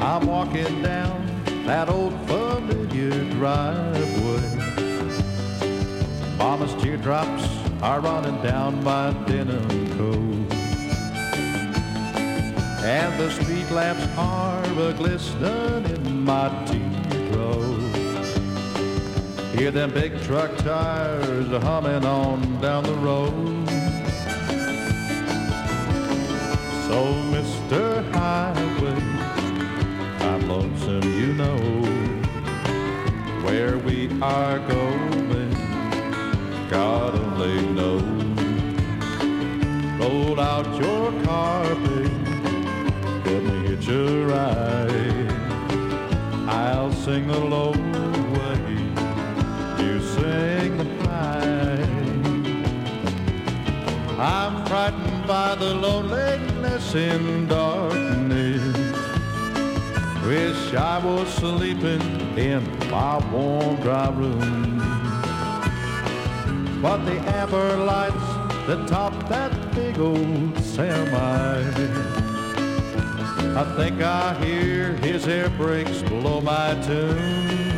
I'm 0.00 0.26
walking 0.26 0.82
down 0.82 1.26
that 1.66 1.88
old 1.88 2.14
familiar 2.26 3.24
driveway. 3.32 4.58
Mama's 6.38 6.74
teardrops 6.82 7.46
are 7.82 8.00
running 8.00 8.40
down 8.42 8.82
my 8.82 9.12
denim 9.26 9.68
coat. 9.98 10.52
And 12.82 13.20
the 13.20 13.30
street 13.30 13.70
lamps 13.70 14.06
are 14.16 14.64
a 14.80 14.92
glistening 14.94 15.84
in 15.94 16.24
my 16.24 16.48
teardrop. 16.66 17.87
Hear 19.56 19.70
them 19.70 19.90
big 19.90 20.20
truck 20.22 20.56
tires 20.58 21.48
humming 21.62 22.04
on 22.04 22.60
down 22.60 22.84
the 22.84 22.94
road. 22.94 23.68
So, 26.86 26.98
Mr. 27.34 28.10
Highway, 28.12 29.02
I'm 30.20 30.48
lonesome, 30.48 31.02
you 31.02 31.32
know 31.34 31.58
where 33.44 33.78
we 33.78 34.10
are 34.20 34.58
going. 34.58 35.50
God 36.68 37.14
only 37.14 37.62
knows. 37.68 38.02
Roll 39.98 40.38
out 40.38 40.66
your 40.80 41.10
carpet. 41.24 42.12
Let 43.24 43.42
me 43.42 43.68
hitch 43.68 43.88
a 43.88 44.26
ride. 44.26 45.32
I'll 46.48 46.92
sing 46.92 47.26
the 47.26 47.38
by 55.28 55.54
the 55.56 55.74
loneliness 55.74 56.94
in 56.94 57.46
darkness. 57.48 58.62
Wish 60.24 60.72
I 60.72 60.98
was 61.04 61.28
sleeping 61.34 62.00
in 62.38 62.64
my 62.90 63.18
warm, 63.30 63.76
dry 63.82 64.08
room. 64.08 64.78
But 66.80 67.04
the 67.04 67.18
amber 67.36 67.76
lights 67.76 68.30
that 68.66 68.88
top 68.88 69.28
that 69.28 69.52
big 69.74 69.98
old 69.98 70.58
semi. 70.64 71.60
I 73.54 73.64
think 73.76 74.00
I 74.00 74.34
hear 74.42 74.94
his 74.94 75.28
air 75.28 75.50
brakes 75.50 76.00
blow 76.04 76.40
my 76.40 76.72
tune. 76.86 77.68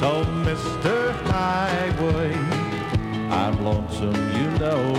So, 0.00 0.24
Mr. 0.46 1.12
Highway, 1.24 2.55
I'm 3.30 3.64
lonesome, 3.64 4.14
you 4.36 4.50
know 4.58 4.94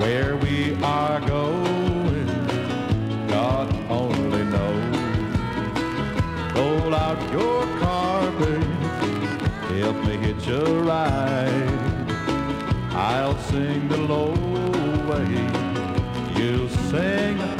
where 0.00 0.36
we 0.36 0.76
are 0.82 1.20
going. 1.20 2.26
God 3.28 3.68
only 3.90 4.44
knows. 4.44 4.96
Roll 6.54 6.94
out 6.94 7.20
your 7.32 7.66
car, 7.78 8.30
baby. 8.32 9.80
Help 9.80 9.96
me 10.04 10.16
hitch 10.16 10.46
a 10.48 10.64
ride. 10.64 11.70
I'll 12.92 13.38
sing 13.38 13.88
the 13.88 13.98
low 13.98 14.32
way. 15.10 15.30
You 16.40 16.68
sing 16.90 17.59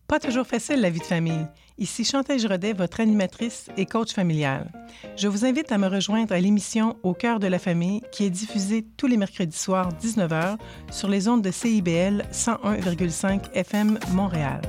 Pas 0.11 0.19
toujours 0.19 0.45
facile 0.45 0.81
la 0.81 0.89
vie 0.89 0.99
de 0.99 1.05
famille. 1.05 1.47
Ici 1.77 2.03
Chantal 2.03 2.45
Rodet, 2.45 2.73
votre 2.73 2.99
animatrice 2.99 3.67
et 3.77 3.85
coach 3.85 4.11
familial. 4.11 4.69
Je 5.15 5.29
vous 5.29 5.45
invite 5.45 5.71
à 5.71 5.77
me 5.77 5.87
rejoindre 5.87 6.33
à 6.33 6.39
l'émission 6.41 6.97
Au 7.01 7.13
cœur 7.13 7.39
de 7.39 7.47
la 7.47 7.59
famille 7.59 8.01
qui 8.11 8.25
est 8.25 8.29
diffusée 8.29 8.85
tous 8.97 9.07
les 9.07 9.15
mercredis 9.15 9.57
soirs 9.57 9.87
19h 10.03 10.57
sur 10.91 11.07
les 11.07 11.29
ondes 11.29 11.41
de 11.41 11.49
CIBL 11.49 12.25
101,5 12.29 13.53
FM 13.53 13.99
Montréal. 14.11 14.59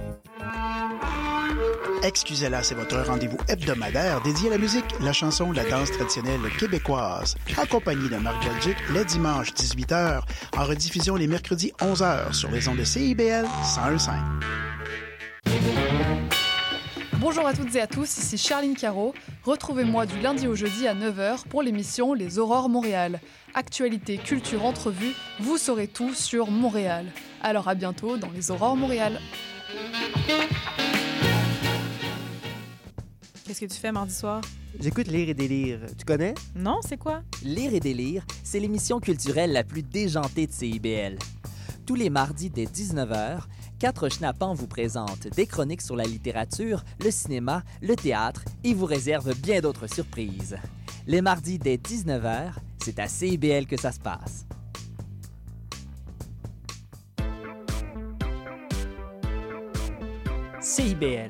Excusez-la, 2.05 2.63
c'est 2.63 2.77
votre 2.77 3.01
rendez-vous 3.05 3.39
hebdomadaire 3.49 4.23
dédié 4.23 4.47
à 4.47 4.53
la 4.53 4.59
musique, 4.59 4.95
la 5.01 5.13
chanson, 5.13 5.51
la 5.51 5.65
danse 5.69 5.91
traditionnelle 5.91 6.41
québécoise. 6.57 7.35
Accompagné 7.57 8.09
de 8.09 8.17
Marc 8.17 8.45
Belgique 8.45 8.79
le 8.95 9.05
dimanche 9.05 9.53
18h, 9.55 10.21
en 10.57 10.65
rediffusion 10.65 11.17
les 11.17 11.27
mercredis 11.27 11.73
11h 11.81 12.33
sur 12.33 12.53
les 12.53 12.69
ondes 12.69 12.79
de 12.79 12.85
CIBL 12.85 13.45
101.5. 13.65 14.72
Bonjour 17.19 17.47
à 17.47 17.55
toutes 17.55 17.75
et 17.77 17.81
à 17.81 17.87
tous, 17.87 18.19
ici 18.19 18.37
Charline 18.37 18.75
Caro. 18.75 19.15
Retrouvez-moi 19.45 20.07
du 20.07 20.21
lundi 20.21 20.47
au 20.47 20.55
jeudi 20.55 20.89
à 20.89 20.95
9h 20.95 21.45
pour 21.49 21.63
l'émission 21.63 22.15
Les 22.15 22.39
Aurores 22.39 22.69
Montréal. 22.69 23.21
Actualité, 23.55 24.19
culture, 24.19 24.65
entrevue, 24.65 25.13
vous 25.39 25.57
saurez 25.57 25.87
tout 25.87 26.15
sur 26.15 26.51
Montréal. 26.51 27.07
Alors 27.41 27.69
à 27.69 27.75
bientôt 27.75 28.17
dans 28.17 28.31
Les 28.31 28.51
Aurores 28.51 28.77
Montréal. 28.77 29.21
Qu'est-ce 33.47 33.61
que 33.61 33.67
tu 33.67 33.79
fais 33.79 33.93
mardi 33.93 34.15
soir? 34.15 34.41
J'écoute 34.81 35.07
Lire 35.07 35.29
et 35.29 35.35
délire. 35.35 35.81
Tu 35.97 36.05
connais? 36.05 36.35
Non, 36.57 36.81
c'est 36.87 36.97
quoi? 36.97 37.23
Lire 37.45 37.73
et 37.73 37.81
délire, 37.81 38.25
c'est 38.43 38.59
l'émission 38.59 38.99
culturelle 38.99 39.53
la 39.53 39.63
plus 39.63 39.83
déjantée 39.83 40.47
de 40.47 40.53
CIBL. 40.53 41.19
Tous 41.87 41.95
les 41.95 42.11
mardis 42.11 42.49
dès 42.51 42.65
19h, 42.65 43.41
quatre 43.83 44.09
schnappants 44.09 44.55
vous 44.55 44.69
présentent 44.69 45.27
des 45.35 45.45
chroniques 45.45 45.83
sur 45.83 45.97
la 45.97 46.05
littérature, 46.05 46.85
le 47.01 47.11
cinéma, 47.11 47.65
le 47.81 47.97
théâtre 47.97 48.45
et 48.63 48.75
vous 48.75 48.87
réservent 48.87 49.35
bien 49.35 49.61
d'autres 49.61 49.89
surprises. 49.89 50.57
Les 51.09 51.21
mardis 51.21 51.59
dès 51.59 51.79
19h, 51.79 52.53
c'est 52.81 53.01
à 53.01 53.09
CIBL 53.09 53.67
que 53.67 53.77
ça 53.77 53.91
se 53.91 53.99
passe. 53.99 54.47
CIBL, 60.61 61.27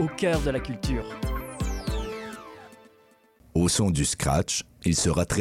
au 0.00 0.08
cœur 0.08 0.40
de 0.40 0.50
la 0.50 0.58
culture. 0.58 1.06
Au 3.54 3.68
son 3.68 3.92
du 3.92 4.04
scratch, 4.04 4.64
il 4.84 4.96
sera 4.96 5.24
très 5.26 5.38